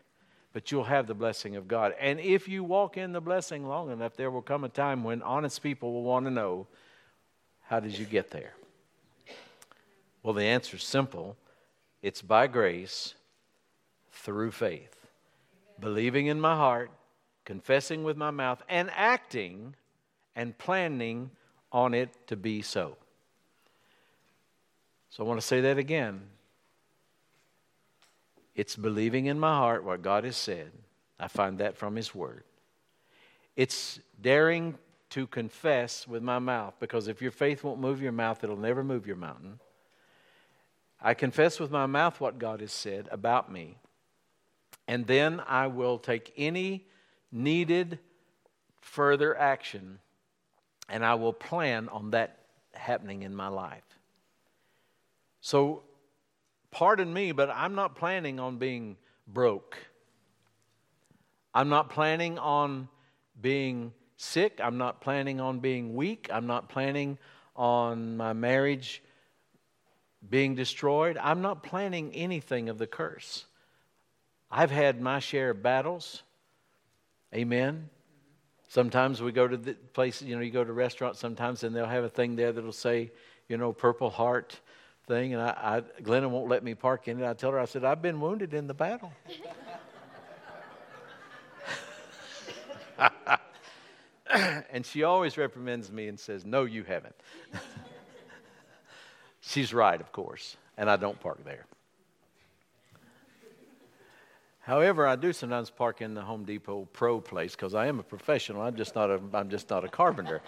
But 0.52 0.72
you'll 0.72 0.84
have 0.84 1.06
the 1.06 1.14
blessing 1.14 1.54
of 1.54 1.68
God. 1.68 1.94
And 2.00 2.18
if 2.18 2.48
you 2.48 2.64
walk 2.64 2.96
in 2.96 3.12
the 3.12 3.20
blessing 3.20 3.66
long 3.66 3.90
enough, 3.90 4.16
there 4.16 4.30
will 4.30 4.42
come 4.42 4.64
a 4.64 4.68
time 4.68 5.04
when 5.04 5.22
honest 5.22 5.62
people 5.62 5.92
will 5.92 6.02
want 6.02 6.26
to 6.26 6.30
know 6.30 6.66
how 7.62 7.78
did 7.78 7.96
you 7.96 8.06
get 8.06 8.30
there? 8.30 8.54
Well, 10.22 10.34
the 10.34 10.44
answer 10.44 10.76
is 10.76 10.82
simple 10.82 11.36
it's 12.02 12.22
by 12.22 12.46
grace 12.46 13.14
through 14.10 14.50
faith. 14.50 15.06
Believing 15.78 16.26
in 16.26 16.40
my 16.40 16.56
heart, 16.56 16.90
confessing 17.44 18.02
with 18.02 18.16
my 18.16 18.30
mouth, 18.30 18.62
and 18.68 18.90
acting 18.94 19.74
and 20.34 20.56
planning 20.56 21.30
on 21.72 21.94
it 21.94 22.10
to 22.28 22.36
be 22.36 22.62
so. 22.62 22.96
So 25.10 25.24
I 25.24 25.26
want 25.26 25.40
to 25.40 25.46
say 25.46 25.62
that 25.62 25.78
again. 25.78 26.22
It's 28.54 28.76
believing 28.76 29.26
in 29.26 29.38
my 29.38 29.56
heart 29.56 29.84
what 29.84 30.02
God 30.02 30.24
has 30.24 30.36
said. 30.36 30.72
I 31.18 31.28
find 31.28 31.58
that 31.58 31.76
from 31.76 31.96
His 31.96 32.14
Word. 32.14 32.44
It's 33.54 34.00
daring 34.20 34.76
to 35.10 35.26
confess 35.26 36.06
with 36.06 36.22
my 36.22 36.38
mouth 36.38 36.74
because 36.80 37.08
if 37.08 37.22
your 37.22 37.30
faith 37.30 37.64
won't 37.64 37.80
move 37.80 38.02
your 38.02 38.12
mouth, 38.12 38.42
it'll 38.44 38.56
never 38.56 38.82
move 38.82 39.06
your 39.06 39.16
mountain. 39.16 39.60
I 41.00 41.14
confess 41.14 41.60
with 41.60 41.70
my 41.70 41.86
mouth 41.86 42.20
what 42.20 42.38
God 42.38 42.60
has 42.60 42.72
said 42.72 43.08
about 43.10 43.52
me, 43.52 43.78
and 44.88 45.06
then 45.06 45.42
I 45.46 45.66
will 45.66 45.98
take 45.98 46.32
any 46.36 46.86
needed 47.30 47.98
further 48.80 49.36
action 49.36 49.98
and 50.88 51.04
I 51.04 51.14
will 51.14 51.32
plan 51.32 51.88
on 51.88 52.10
that 52.10 52.38
happening 52.74 53.22
in 53.22 53.34
my 53.34 53.48
life. 53.48 53.84
So, 55.40 55.82
pardon 56.70 57.12
me, 57.12 57.32
but 57.32 57.50
I'm 57.50 57.74
not 57.74 57.96
planning 57.96 58.40
on 58.40 58.58
being 58.58 58.96
broke. 59.26 59.76
I'm 61.54 61.68
not 61.68 61.90
planning 61.90 62.38
on 62.38 62.88
being 63.40 63.92
sick. 64.16 64.60
I'm 64.62 64.78
not 64.78 65.00
planning 65.00 65.40
on 65.40 65.60
being 65.60 65.94
weak. 65.94 66.28
I'm 66.32 66.46
not 66.46 66.68
planning 66.68 67.18
on 67.54 68.16
my 68.16 68.32
marriage 68.32 69.02
being 70.28 70.54
destroyed. 70.54 71.16
I'm 71.16 71.40
not 71.40 71.62
planning 71.62 72.12
anything 72.14 72.68
of 72.68 72.78
the 72.78 72.86
curse. 72.86 73.46
I've 74.50 74.70
had 74.70 75.00
my 75.00 75.18
share 75.18 75.50
of 75.50 75.62
battles. 75.62 76.22
Amen. 77.34 77.90
Sometimes 78.68 79.22
we 79.22 79.32
go 79.32 79.46
to 79.46 79.56
the 79.56 79.74
places, 79.74 80.26
you 80.26 80.34
know, 80.34 80.42
you 80.42 80.50
go 80.50 80.64
to 80.64 80.72
restaurants 80.72 81.20
sometimes 81.20 81.62
and 81.62 81.74
they'll 81.74 81.86
have 81.86 82.04
a 82.04 82.08
thing 82.08 82.36
there 82.36 82.52
that'll 82.52 82.72
say, 82.72 83.12
you 83.48 83.56
know, 83.56 83.72
Purple 83.72 84.10
Heart 84.10 84.58
thing. 85.06 85.34
And 85.34 85.42
I, 85.42 85.82
I 86.06 86.20
won't 86.26 86.48
let 86.48 86.64
me 86.64 86.74
park 86.74 87.06
in 87.08 87.22
it. 87.22 87.28
I 87.28 87.34
tell 87.34 87.52
her, 87.52 87.60
I 87.60 87.64
said, 87.66 87.84
I've 87.84 88.02
been 88.02 88.20
wounded 88.20 88.54
in 88.54 88.66
the 88.66 88.74
battle. 88.74 89.12
and 94.70 94.84
she 94.84 95.04
always 95.04 95.36
reprimands 95.36 95.92
me 95.92 96.08
and 96.08 96.18
says, 96.18 96.44
No, 96.44 96.64
you 96.64 96.82
haven't. 96.82 97.14
She's 99.40 99.72
right, 99.72 100.00
of 100.00 100.10
course, 100.10 100.56
and 100.76 100.90
I 100.90 100.96
don't 100.96 101.20
park 101.20 101.44
there. 101.44 101.66
However, 104.66 105.06
I 105.06 105.14
do 105.14 105.32
sometimes 105.32 105.70
park 105.70 106.02
in 106.02 106.12
the 106.14 106.22
Home 106.22 106.44
Depot 106.44 106.88
Pro 106.92 107.20
place 107.20 107.52
because 107.52 107.72
I 107.72 107.86
am 107.86 108.00
a 108.00 108.02
professional. 108.02 108.62
I'm 108.62 108.74
just 108.74 108.96
not 108.96 109.10
a, 109.10 109.20
I'm 109.32 109.48
just 109.48 109.70
not 109.70 109.84
a 109.84 109.88
carpenter. 109.88 110.42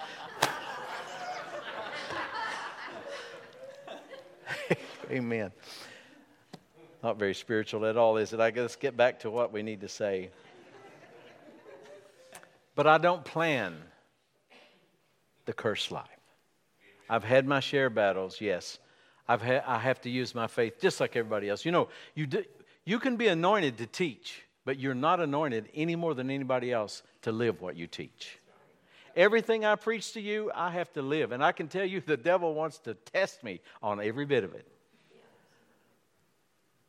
Amen. 5.08 5.52
Not 7.00 7.16
very 7.16 7.32
spiritual 7.32 7.86
at 7.86 7.96
all, 7.96 8.16
is 8.16 8.32
it? 8.32 8.40
I 8.40 8.50
guess 8.50 8.74
get 8.74 8.96
back 8.96 9.20
to 9.20 9.30
what 9.30 9.52
we 9.52 9.62
need 9.62 9.82
to 9.82 9.88
say. 9.88 10.30
But 12.74 12.88
I 12.88 12.98
don't 12.98 13.24
plan 13.24 13.76
the 15.44 15.52
cursed 15.52 15.92
life. 15.92 16.08
I've 17.08 17.22
had 17.22 17.46
my 17.46 17.60
share 17.60 17.86
of 17.86 17.94
battles, 17.94 18.40
yes. 18.40 18.80
I've 19.28 19.42
ha- 19.42 19.62
I 19.64 19.78
have 19.78 20.00
to 20.00 20.10
use 20.10 20.34
my 20.34 20.48
faith 20.48 20.80
just 20.80 20.98
like 20.98 21.14
everybody 21.14 21.48
else. 21.48 21.64
You 21.64 21.70
know, 21.70 21.88
you, 22.16 22.26
do, 22.26 22.42
you 22.88 22.98
can 22.98 23.16
be 23.16 23.26
anointed 23.26 23.76
to 23.76 23.86
teach, 23.86 24.44
but 24.64 24.78
you're 24.78 24.94
not 24.94 25.20
anointed 25.20 25.68
any 25.74 25.94
more 25.94 26.14
than 26.14 26.30
anybody 26.30 26.72
else 26.72 27.02
to 27.20 27.30
live 27.30 27.60
what 27.60 27.76
you 27.76 27.86
teach. 27.86 28.38
Everything 29.14 29.62
I 29.66 29.74
preach 29.74 30.14
to 30.14 30.22
you, 30.22 30.50
I 30.54 30.70
have 30.70 30.90
to 30.94 31.02
live. 31.02 31.32
And 31.32 31.44
I 31.44 31.52
can 31.52 31.68
tell 31.68 31.84
you 31.84 32.00
the 32.06 32.16
devil 32.16 32.54
wants 32.54 32.78
to 32.78 32.94
test 32.94 33.44
me 33.44 33.60
on 33.82 34.00
every 34.00 34.24
bit 34.24 34.42
of 34.42 34.54
it. 34.54 34.66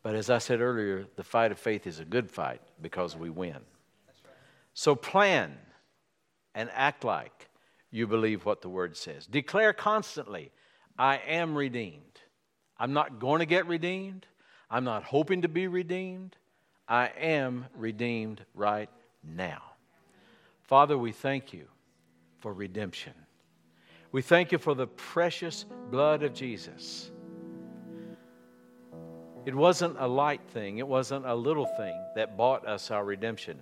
But 0.02 0.16
as 0.16 0.30
I 0.30 0.38
said 0.38 0.62
earlier, 0.62 1.06
the 1.18 1.24
fight 1.24 1.52
of 1.52 1.60
faith 1.60 1.86
is 1.86 2.00
a 2.00 2.06
good 2.06 2.32
fight 2.32 2.62
because 2.82 3.18
we 3.18 3.30
win. 3.30 3.58
So 4.74 4.96
plan 4.96 5.58
and 6.56 6.70
act 6.74 7.04
like 7.04 7.50
you 7.92 8.08
believe 8.08 8.46
what 8.46 8.62
the 8.62 8.70
word 8.70 8.96
says. 8.96 9.28
Declare 9.28 9.74
constantly, 9.74 10.54
I 10.98 11.18
am 11.18 11.58
redeemed. 11.58 12.22
I'm 12.78 12.94
not 12.94 13.20
going 13.20 13.40
to 13.40 13.46
get 13.46 13.68
redeemed. 13.68 14.26
I'm 14.70 14.84
not 14.84 15.04
hoping 15.04 15.42
to 15.42 15.48
be 15.48 15.68
redeemed. 15.68 16.36
I 16.88 17.12
am 17.20 17.66
redeemed 17.76 18.44
right 18.54 18.90
now. 19.24 19.62
Father, 20.64 20.98
we 20.98 21.12
thank 21.12 21.54
you 21.54 21.66
for 22.40 22.54
redemption. 22.54 23.14
We 24.12 24.22
thank 24.22 24.52
you 24.52 24.58
for 24.58 24.74
the 24.74 24.88
precious 24.88 25.66
blood 25.92 26.24
of 26.24 26.34
Jesus. 26.34 27.12
It 29.46 29.56
wasn't 29.56 29.96
a 30.00 30.08
light 30.08 30.42
thing, 30.50 30.78
it 30.78 30.88
wasn't 30.88 31.26
a 31.26 31.34
little 31.34 31.66
thing 31.66 31.96
that 32.16 32.38
bought 32.38 32.68
us 32.68 32.92
our 32.92 33.06
redemption. 33.06 33.60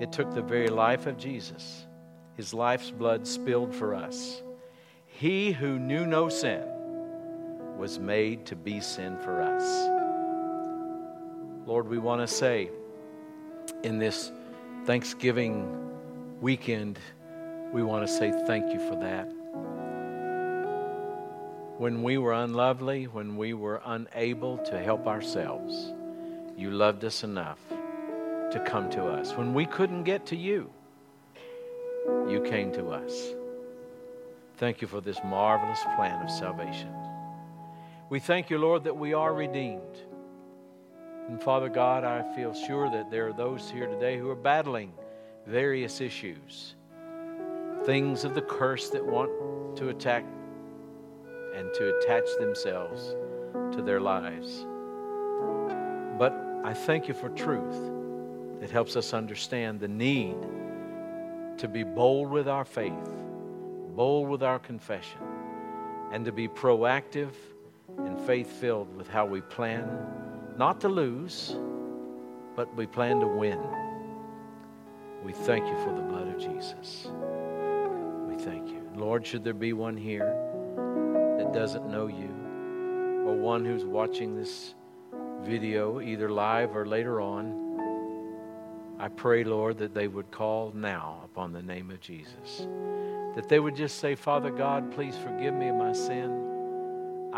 It 0.00 0.12
took 0.12 0.34
the 0.34 0.42
very 0.42 0.68
life 0.68 1.06
of 1.06 1.16
Jesus, 1.16 1.86
his 2.34 2.52
life's 2.52 2.90
blood 2.90 3.26
spilled 3.26 3.74
for 3.74 3.94
us. 3.94 4.42
He 5.06 5.52
who 5.52 5.78
knew 5.78 6.06
no 6.06 6.28
sin 6.28 6.64
was 7.78 7.98
made 7.98 8.44
to 8.46 8.56
be 8.56 8.80
sin 8.80 9.18
for 9.18 9.40
us. 9.40 9.97
Lord, 11.68 11.86
we 11.90 11.98
want 11.98 12.22
to 12.22 12.26
say 12.26 12.70
in 13.82 13.98
this 13.98 14.32
Thanksgiving 14.86 15.90
weekend, 16.40 16.98
we 17.74 17.82
want 17.82 18.06
to 18.06 18.10
say 18.10 18.32
thank 18.46 18.72
you 18.72 18.80
for 18.88 18.96
that. 18.96 19.24
When 21.76 22.02
we 22.02 22.16
were 22.16 22.32
unlovely, 22.32 23.04
when 23.04 23.36
we 23.36 23.52
were 23.52 23.82
unable 23.84 24.56
to 24.64 24.78
help 24.78 25.06
ourselves, 25.06 25.92
you 26.56 26.70
loved 26.70 27.04
us 27.04 27.22
enough 27.22 27.60
to 27.68 28.64
come 28.66 28.88
to 28.88 29.04
us. 29.04 29.34
When 29.34 29.52
we 29.52 29.66
couldn't 29.66 30.04
get 30.04 30.24
to 30.28 30.36
you, 30.36 30.70
you 32.30 32.40
came 32.48 32.72
to 32.72 32.88
us. 32.88 33.12
Thank 34.56 34.80
you 34.80 34.88
for 34.88 35.02
this 35.02 35.18
marvelous 35.22 35.82
plan 35.96 36.24
of 36.24 36.30
salvation. 36.30 36.94
We 38.08 38.20
thank 38.20 38.48
you, 38.48 38.56
Lord, 38.56 38.84
that 38.84 38.96
we 38.96 39.12
are 39.12 39.34
redeemed. 39.34 40.07
And 41.28 41.42
Father 41.42 41.68
God, 41.68 42.04
I 42.04 42.22
feel 42.34 42.54
sure 42.54 42.90
that 42.90 43.10
there 43.10 43.28
are 43.28 43.34
those 43.34 43.70
here 43.70 43.86
today 43.86 44.16
who 44.16 44.30
are 44.30 44.34
battling 44.34 44.92
various 45.46 46.00
issues, 46.00 46.74
things 47.84 48.24
of 48.24 48.34
the 48.34 48.40
curse 48.40 48.88
that 48.90 49.04
want 49.04 49.30
to 49.76 49.90
attack 49.90 50.24
and 51.54 51.72
to 51.74 51.98
attach 51.98 52.24
themselves 52.38 53.14
to 53.76 53.82
their 53.82 54.00
lives. 54.00 54.66
But 56.18 56.32
I 56.64 56.72
thank 56.72 57.08
you 57.08 57.14
for 57.14 57.28
truth 57.28 57.90
that 58.60 58.70
helps 58.70 58.96
us 58.96 59.12
understand 59.12 59.80
the 59.80 59.88
need 59.88 60.36
to 61.58 61.68
be 61.68 61.84
bold 61.84 62.30
with 62.30 62.48
our 62.48 62.64
faith, 62.64 62.92
bold 63.94 64.30
with 64.30 64.42
our 64.42 64.58
confession, 64.58 65.20
and 66.10 66.24
to 66.24 66.32
be 66.32 66.48
proactive 66.48 67.32
and 67.98 68.18
faith 68.20 68.50
filled 68.50 68.96
with 68.96 69.08
how 69.08 69.26
we 69.26 69.42
plan 69.42 69.88
not 70.58 70.80
to 70.80 70.88
lose, 70.88 71.56
but 72.56 72.74
we 72.74 72.86
plan 72.86 73.20
to 73.20 73.26
win. 73.28 73.60
We 75.24 75.32
thank 75.32 75.66
you 75.66 75.76
for 75.84 75.94
the 75.94 76.02
blood 76.02 76.26
of 76.26 76.38
Jesus. 76.38 77.08
We 78.28 78.36
thank 78.42 78.68
you. 78.68 78.82
Lord, 78.96 79.24
should 79.24 79.44
there 79.44 79.54
be 79.54 79.72
one 79.72 79.96
here 79.96 80.34
that 81.38 81.52
doesn't 81.52 81.88
know 81.88 82.08
you, 82.08 82.34
or 83.24 83.36
one 83.36 83.64
who's 83.64 83.84
watching 83.84 84.34
this 84.34 84.74
video, 85.42 86.00
either 86.00 86.28
live 86.28 86.74
or 86.74 86.84
later 86.86 87.20
on, 87.20 87.66
I 88.98 89.06
pray, 89.06 89.44
Lord, 89.44 89.78
that 89.78 89.94
they 89.94 90.08
would 90.08 90.32
call 90.32 90.72
now 90.74 91.20
upon 91.24 91.52
the 91.52 91.62
name 91.62 91.92
of 91.92 92.00
Jesus. 92.00 92.66
That 93.36 93.48
they 93.48 93.60
would 93.60 93.76
just 93.76 93.98
say, 93.98 94.16
Father 94.16 94.50
God, 94.50 94.90
please 94.90 95.16
forgive 95.16 95.54
me 95.54 95.68
of 95.68 95.76
my 95.76 95.92
sin. 95.92 96.47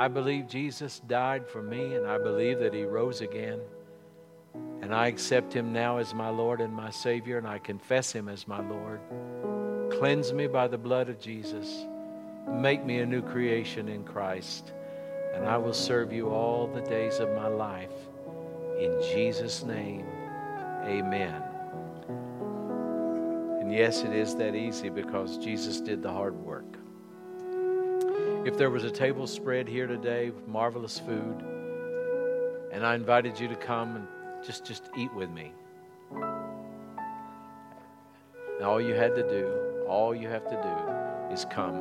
I 0.01 0.09
believe 0.09 0.49
Jesus 0.49 1.03
died 1.09 1.47
for 1.47 1.63
me, 1.63 1.95
and 1.95 2.07
I 2.07 2.17
believe 2.17 2.59
that 2.61 2.73
he 2.73 2.85
rose 2.85 3.21
again. 3.21 3.61
And 4.81 4.95
I 4.95 5.09
accept 5.09 5.53
him 5.53 5.75
now 5.75 5.99
as 5.99 6.15
my 6.15 6.31
Lord 6.31 6.63
and 6.63 6.73
my 6.73 6.89
Savior, 6.89 7.37
and 7.37 7.47
I 7.47 7.59
confess 7.59 8.11
him 8.11 8.27
as 8.27 8.49
my 8.49 8.67
Lord. 8.67 8.99
Cleanse 9.91 10.33
me 10.33 10.47
by 10.47 10.69
the 10.69 10.79
blood 10.79 11.11
of 11.11 11.21
Jesus. 11.21 11.85
Make 12.49 12.83
me 12.83 13.01
a 13.01 13.05
new 13.05 13.21
creation 13.21 13.91
in 13.91 14.03
Christ, 14.03 14.73
and 15.35 15.45
I 15.45 15.59
will 15.59 15.75
serve 15.75 16.15
you 16.15 16.31
all 16.31 16.67
the 16.67 16.81
days 16.81 17.19
of 17.19 17.29
my 17.37 17.49
life. 17.49 17.93
In 18.79 18.99
Jesus' 19.13 19.65
name, 19.65 20.07
amen. 20.87 21.43
And 23.61 23.71
yes, 23.71 24.03
it 24.03 24.15
is 24.15 24.35
that 24.37 24.55
easy 24.55 24.89
because 24.89 25.37
Jesus 25.37 25.79
did 25.79 26.03
the 26.03 26.11
hard 26.11 26.37
work. 26.37 26.80
If 28.43 28.57
there 28.57 28.71
was 28.71 28.85
a 28.85 28.91
table 28.91 29.27
spread 29.27 29.69
here 29.69 29.87
today 29.87 30.31
with 30.31 30.49
marvelous 30.49 30.99
food, 30.99 31.45
and 32.73 32.87
I 32.87 32.95
invited 32.95 33.39
you 33.39 33.49
to 33.49 33.55
come 33.55 33.97
and 33.97 34.07
just, 34.43 34.65
just 34.65 34.89
eat 34.97 35.13
with 35.13 35.29
me. 35.29 35.53
And 38.57 38.63
all 38.63 38.81
you 38.81 38.95
had 38.95 39.15
to 39.17 39.23
do, 39.23 39.85
all 39.87 40.15
you 40.15 40.27
have 40.29 40.49
to 40.49 40.57
do 40.57 41.35
is 41.35 41.45
come 41.45 41.75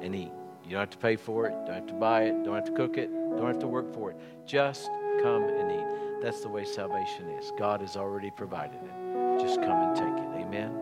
and 0.00 0.14
eat. 0.14 0.32
You 0.64 0.70
don't 0.70 0.80
have 0.80 0.90
to 0.90 0.96
pay 0.96 1.16
for 1.16 1.46
it, 1.46 1.50
don't 1.66 1.74
have 1.74 1.86
to 1.88 1.92
buy 1.92 2.22
it, 2.22 2.44
don't 2.44 2.54
have 2.54 2.64
to 2.64 2.72
cook 2.72 2.96
it, 2.96 3.12
don't 3.12 3.46
have 3.46 3.58
to 3.58 3.66
work 3.66 3.92
for 3.92 4.10
it. 4.10 4.16
Just 4.46 4.86
come 5.22 5.44
and 5.44 5.70
eat. 5.70 6.22
That's 6.22 6.40
the 6.40 6.48
way 6.48 6.64
salvation 6.64 7.28
is. 7.38 7.52
God 7.58 7.82
has 7.82 7.98
already 7.98 8.30
provided 8.30 8.80
it. 8.82 9.38
Just 9.38 9.60
come 9.60 9.88
and 9.88 9.94
take 9.94 10.06
it. 10.06 10.46
Amen. 10.46 10.74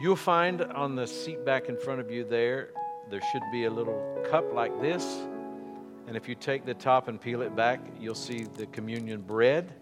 You'll 0.00 0.16
find 0.16 0.62
on 0.62 0.96
the 0.96 1.06
seat 1.06 1.44
back 1.44 1.68
in 1.68 1.76
front 1.76 2.00
of 2.00 2.10
you 2.10 2.24
there, 2.24 2.70
there 3.10 3.20
should 3.32 3.42
be 3.52 3.64
a 3.64 3.70
little 3.70 4.24
cup 4.30 4.52
like 4.52 4.80
this. 4.80 5.22
And 6.06 6.16
if 6.16 6.28
you 6.28 6.34
take 6.34 6.64
the 6.64 6.74
top 6.74 7.08
and 7.08 7.20
peel 7.20 7.42
it 7.42 7.56
back, 7.56 7.80
you'll 7.98 8.14
see 8.14 8.44
the 8.44 8.66
communion 8.66 9.20
bread. 9.22 9.72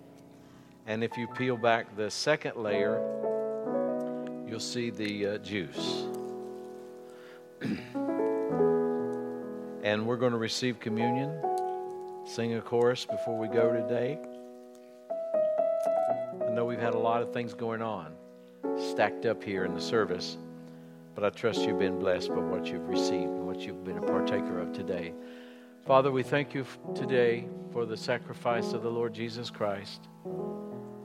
And 0.86 1.02
if 1.02 1.16
you 1.16 1.26
peel 1.28 1.56
back 1.56 1.96
the 1.96 2.10
second 2.10 2.56
layer, 2.56 3.00
you'll 4.46 4.60
see 4.60 4.90
the 4.90 5.26
uh, 5.26 5.38
juice. 5.38 6.04
and 9.82 10.06
we're 10.06 10.16
going 10.16 10.32
to 10.32 10.38
receive 10.38 10.78
communion, 10.80 11.40
sing 12.24 12.54
a 12.54 12.60
chorus 12.60 13.04
before 13.04 13.38
we 13.38 13.48
go 13.48 13.72
today. 13.72 14.18
I 16.46 16.50
know 16.50 16.64
we've 16.64 16.80
had 16.80 16.94
a 16.94 16.98
lot 16.98 17.22
of 17.22 17.32
things 17.32 17.54
going 17.54 17.82
on 17.82 18.14
stacked 18.78 19.26
up 19.26 19.42
here 19.42 19.64
in 19.64 19.74
the 19.74 19.80
service, 19.80 20.36
but 21.14 21.24
I 21.24 21.30
trust 21.30 21.62
you've 21.62 21.78
been 21.78 21.98
blessed 21.98 22.28
by 22.28 22.40
what 22.40 22.66
you've 22.66 22.88
received 22.88 23.30
and 23.30 23.46
what 23.46 23.60
you've 23.60 23.84
been 23.84 23.98
a 23.98 24.02
partaker 24.02 24.58
of 24.60 24.72
today. 24.72 25.12
Father, 25.86 26.10
we 26.10 26.22
thank 26.22 26.54
you 26.54 26.64
today 26.94 27.48
for 27.72 27.86
the 27.86 27.96
sacrifice 27.96 28.72
of 28.72 28.82
the 28.82 28.90
Lord 28.90 29.12
Jesus 29.14 29.50
Christ 29.50 30.08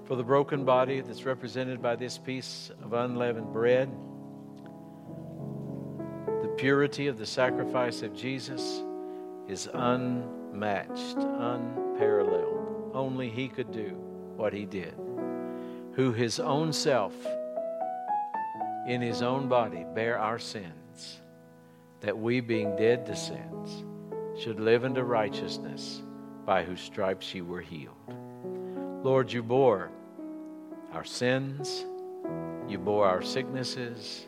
for 0.07 0.15
the 0.15 0.23
broken 0.23 0.63
body 0.63 1.01
that's 1.01 1.25
represented 1.25 1.81
by 1.81 1.93
this 1.93 2.17
piece 2.17 2.71
of 2.81 2.93
unleavened 2.93 3.51
bread, 3.51 3.89
the 6.41 6.47
purity 6.55 7.07
of 7.07 7.17
the 7.17 7.25
sacrifice 7.25 8.01
of 8.03 8.15
Jesus 8.15 8.83
is 9.49 9.67
unmatched, 9.73 11.17
unparalleled. 11.17 12.91
Only 12.93 13.29
He 13.29 13.49
could 13.49 13.69
do 13.73 13.89
what 14.37 14.53
He 14.53 14.65
did, 14.65 14.95
who 15.91 16.13
His 16.13 16.39
own 16.39 16.71
self, 16.71 17.13
in 18.87 19.01
His 19.01 19.21
own 19.21 19.47
body, 19.47 19.85
bear 19.93 20.17
our 20.17 20.39
sins, 20.39 21.21
that 22.01 22.17
we, 22.17 22.39
being 22.39 22.75
dead 22.75 23.05
to 23.05 23.15
sins, 23.15 23.83
should 24.41 24.59
live 24.59 24.85
unto 24.85 25.01
righteousness, 25.01 26.01
by 26.45 26.63
whose 26.63 26.79
stripes 26.79 27.33
you 27.33 27.43
were 27.43 27.61
healed. 27.61 27.95
Lord, 29.03 29.31
you 29.31 29.43
bore 29.43 29.91
our 30.93 31.03
sins, 31.03 31.85
you 32.67 32.77
bore 32.77 33.05
our 33.05 33.21
sicknesses, 33.21 34.27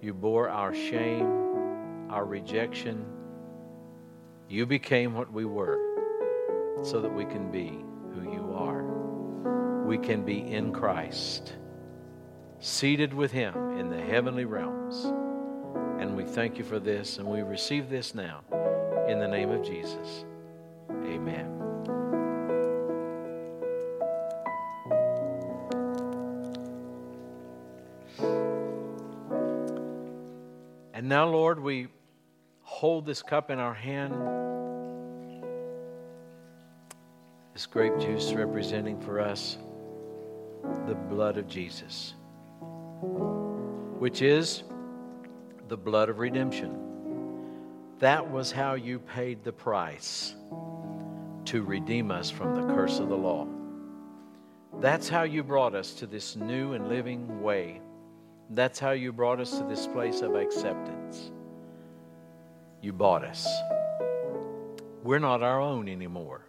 you 0.00 0.14
bore 0.14 0.48
our 0.48 0.74
shame, 0.74 2.10
our 2.10 2.24
rejection. 2.24 3.04
You 4.48 4.66
became 4.66 5.14
what 5.14 5.32
we 5.32 5.44
were 5.44 5.78
so 6.82 7.00
that 7.00 7.12
we 7.12 7.24
can 7.24 7.50
be 7.50 7.68
who 8.14 8.32
you 8.32 8.54
are. 8.54 9.84
We 9.84 9.98
can 9.98 10.24
be 10.24 10.38
in 10.52 10.72
Christ, 10.72 11.54
seated 12.64 13.12
with 13.12 13.30
Him 13.30 13.78
in 13.78 13.90
the 13.90 14.00
heavenly 14.00 14.46
realms. 14.46 15.04
And 16.00 16.16
we 16.16 16.24
thank 16.24 16.56
you 16.56 16.64
for 16.64 16.78
this, 16.78 17.18
and 17.18 17.28
we 17.28 17.42
receive 17.42 17.90
this 17.90 18.14
now 18.14 18.40
in 19.06 19.18
the 19.18 19.28
name 19.28 19.50
of 19.50 19.62
Jesus. 19.62 20.24
Amen. 20.90 21.50
And 30.94 31.06
now, 31.06 31.28
Lord, 31.28 31.60
we 31.60 31.88
hold 32.62 33.04
this 33.04 33.20
cup 33.20 33.50
in 33.50 33.58
our 33.58 33.74
hand. 33.74 34.14
This 37.52 37.66
grape 37.66 37.98
juice 38.00 38.32
representing 38.32 38.98
for 39.02 39.20
us 39.20 39.58
the 40.86 40.94
blood 40.94 41.36
of 41.36 41.46
Jesus, 41.46 42.14
which 43.98 44.22
is 44.22 44.62
the 45.68 45.76
blood 45.76 46.08
of 46.08 46.18
redemption. 46.18 46.78
That 47.98 48.30
was 48.30 48.50
how 48.50 48.74
you 48.74 48.98
paid 48.98 49.44
the 49.44 49.52
price 49.52 50.34
to 51.46 51.62
redeem 51.62 52.10
us 52.10 52.30
from 52.30 52.54
the 52.54 52.74
curse 52.74 52.98
of 52.98 53.08
the 53.08 53.16
law. 53.16 53.46
That's 54.80 55.08
how 55.08 55.22
you 55.22 55.42
brought 55.42 55.74
us 55.74 55.92
to 55.94 56.06
this 56.06 56.36
new 56.36 56.72
and 56.72 56.88
living 56.88 57.40
way 57.40 57.80
that's 58.50 58.78
how 58.78 58.92
you 58.92 59.12
brought 59.12 59.40
us 59.40 59.58
to 59.58 59.64
this 59.64 59.86
place 59.86 60.20
of 60.20 60.34
acceptance. 60.34 61.32
You 62.82 62.92
bought 62.92 63.24
us. 63.24 63.48
We're 65.02 65.18
not 65.18 65.42
our 65.42 65.60
own 65.60 65.88
anymore. 65.88 66.46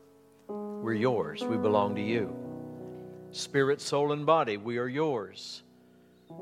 We're 0.47 0.93
yours. 0.93 1.43
We 1.43 1.57
belong 1.57 1.95
to 1.95 2.01
you. 2.01 2.35
Spirit, 3.31 3.81
soul, 3.81 4.11
and 4.11 4.25
body, 4.25 4.57
we 4.57 4.77
are 4.77 4.87
yours. 4.87 5.63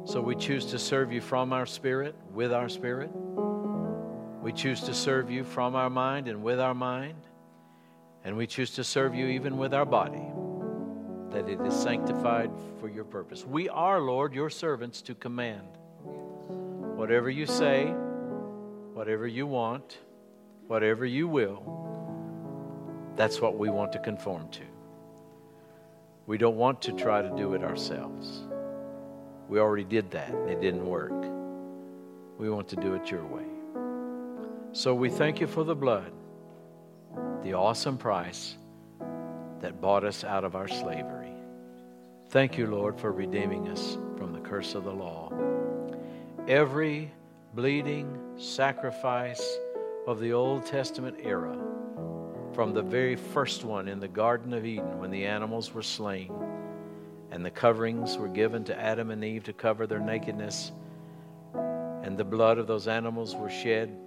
So 0.06 0.22
we 0.22 0.36
choose 0.36 0.66
to 0.68 0.80
serve 0.80 1.12
you 1.12 1.22
from 1.22 1.54
our 1.54 1.66
spirit, 1.66 2.16
with 2.34 2.52
our 2.52 2.70
spirit. 2.70 3.10
We 4.42 4.52
choose 4.52 4.82
to 4.82 4.94
serve 4.94 5.32
you 5.32 5.44
from 5.44 5.76
our 5.76 5.90
mind 5.90 6.28
and 6.28 6.44
with 6.44 6.60
our 6.60 6.74
mind. 6.74 7.22
And 8.26 8.36
we 8.38 8.48
choose 8.48 8.72
to 8.72 8.84
serve 8.84 9.16
you 9.16 9.28
even 9.28 9.58
with 9.58 9.74
our 9.74 9.86
body 9.86 10.24
that 11.32 11.50
it 11.50 11.60
is 11.62 11.74
sanctified 11.74 12.52
for 12.80 12.88
your 12.88 13.04
purpose. 13.04 13.44
We 13.44 13.68
are, 13.68 14.00
Lord, 14.00 14.34
your 14.34 14.52
servants 14.52 15.02
to 15.04 15.16
command. 15.16 15.68
Whatever 16.04 17.30
you 17.30 17.48
say, 17.48 17.86
whatever 18.94 19.26
you 19.26 19.48
want, 19.48 19.98
whatever 20.68 21.06
you 21.06 21.28
will, 21.28 21.64
that's 23.16 23.42
what 23.42 23.58
we 23.58 23.70
want 23.70 23.92
to 23.94 24.00
conform 24.00 24.50
to. 24.50 24.62
We 26.28 26.38
don't 26.38 26.56
want 26.56 26.84
to 26.84 26.94
try 26.94 27.22
to 27.22 27.36
do 27.36 27.56
it 27.56 27.64
ourselves. 27.64 28.44
We 29.54 29.60
already 29.60 29.84
did 29.84 30.10
that, 30.10 30.32
and 30.32 30.50
it 30.50 30.62
didn't 30.62 30.84
work. 30.84 31.12
We 32.40 32.50
want 32.50 32.68
to 32.70 32.76
do 32.76 32.96
it 32.96 33.12
your 33.12 33.24
way. 33.24 33.46
So 34.72 34.96
we 34.96 35.12
thank 35.12 35.40
you 35.40 35.46
for 35.46 35.64
the 35.64 35.76
blood, 35.76 36.12
the 37.44 37.54
awesome 37.54 38.00
price 38.00 38.58
that 39.60 39.80
bought 39.80 40.06
us 40.06 40.24
out 40.24 40.44
of 40.44 40.56
our 40.56 40.68
slavery. 40.68 41.36
Thank 42.30 42.58
you, 42.58 42.66
Lord, 42.66 43.00
for 43.00 43.12
redeeming 43.12 43.68
us 43.68 43.96
from 44.18 44.34
the 44.34 44.40
curse 44.40 44.74
of 44.74 44.86
the 44.86 44.92
law. 44.92 45.32
Every 46.48 47.12
bleeding 47.54 48.20
sacrifice 48.38 49.60
of 50.08 50.20
the 50.20 50.34
Old 50.34 50.66
Testament 50.66 51.18
era, 51.22 51.56
from 52.54 52.74
the 52.74 52.82
very 52.82 53.16
first 53.16 53.64
one 53.64 53.88
in 53.88 54.00
the 54.00 54.08
Garden 54.08 54.52
of 54.52 54.66
Eden 54.66 54.98
when 54.98 55.12
the 55.12 55.28
animals 55.28 55.76
were 55.76 55.84
slain 55.84 56.34
and 57.34 57.44
the 57.44 57.50
coverings 57.50 58.16
were 58.16 58.28
given 58.28 58.64
to 58.64 58.80
Adam 58.80 59.10
and 59.10 59.24
Eve 59.24 59.44
to 59.44 59.54
cover 59.54 59.88
their 59.88 60.00
nakedness, 60.00 60.72
and 61.56 62.16
the 62.16 62.24
blood 62.24 62.60
of 62.60 62.68
those 62.68 62.88
animals 62.88 63.36
were 63.36 63.50
shed, 63.50 63.98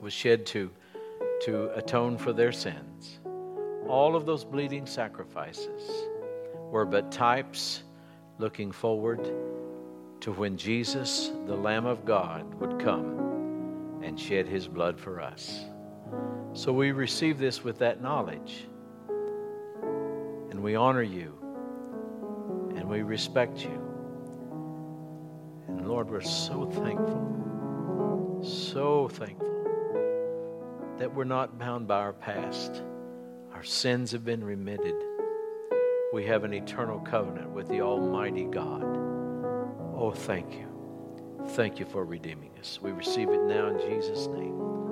was 0.00 0.14
shed 0.14 0.46
to, 0.46 0.70
to 1.42 1.70
atone 1.76 2.16
for 2.16 2.32
their 2.32 2.52
sins. 2.52 3.20
All 3.86 4.16
of 4.16 4.24
those 4.24 4.44
bleeding 4.44 4.86
sacrifices 4.86 5.90
were 6.70 6.86
but 6.86 7.12
types 7.12 7.82
looking 8.38 8.72
forward 8.72 9.22
to 10.20 10.32
when 10.32 10.56
Jesus, 10.56 11.32
the 11.46 11.54
Lamb 11.54 11.84
of 11.84 12.06
God, 12.06 12.54
would 12.54 12.80
come 12.82 14.00
and 14.02 14.18
shed 14.18 14.48
his 14.48 14.66
blood 14.66 14.98
for 14.98 15.20
us. 15.20 15.66
So 16.54 16.72
we 16.72 16.92
receive 16.92 17.38
this 17.38 17.62
with 17.62 17.78
that 17.80 18.00
knowledge. 18.00 18.66
And 20.50 20.62
we 20.62 20.76
honor 20.76 21.02
you. 21.02 21.45
And 22.86 22.92
we 22.92 23.02
respect 23.02 23.64
you. 23.64 23.82
And 25.66 25.88
Lord, 25.88 26.08
we're 26.08 26.20
so 26.20 26.66
thankful, 26.66 28.40
so 28.44 29.08
thankful 29.08 30.94
that 30.96 31.12
we're 31.12 31.24
not 31.24 31.58
bound 31.58 31.88
by 31.88 31.96
our 31.96 32.12
past. 32.12 32.84
Our 33.52 33.64
sins 33.64 34.12
have 34.12 34.24
been 34.24 34.44
remitted. 34.44 34.94
We 36.12 36.26
have 36.26 36.44
an 36.44 36.54
eternal 36.54 37.00
covenant 37.00 37.50
with 37.50 37.66
the 37.66 37.80
Almighty 37.80 38.44
God. 38.44 38.84
Oh, 39.96 40.12
thank 40.14 40.52
you. 40.52 40.68
Thank 41.56 41.80
you 41.80 41.86
for 41.86 42.04
redeeming 42.04 42.52
us. 42.60 42.78
We 42.80 42.92
receive 42.92 43.30
it 43.30 43.42
now 43.42 43.66
in 43.66 43.80
Jesus' 43.80 44.28
name. 44.28 44.85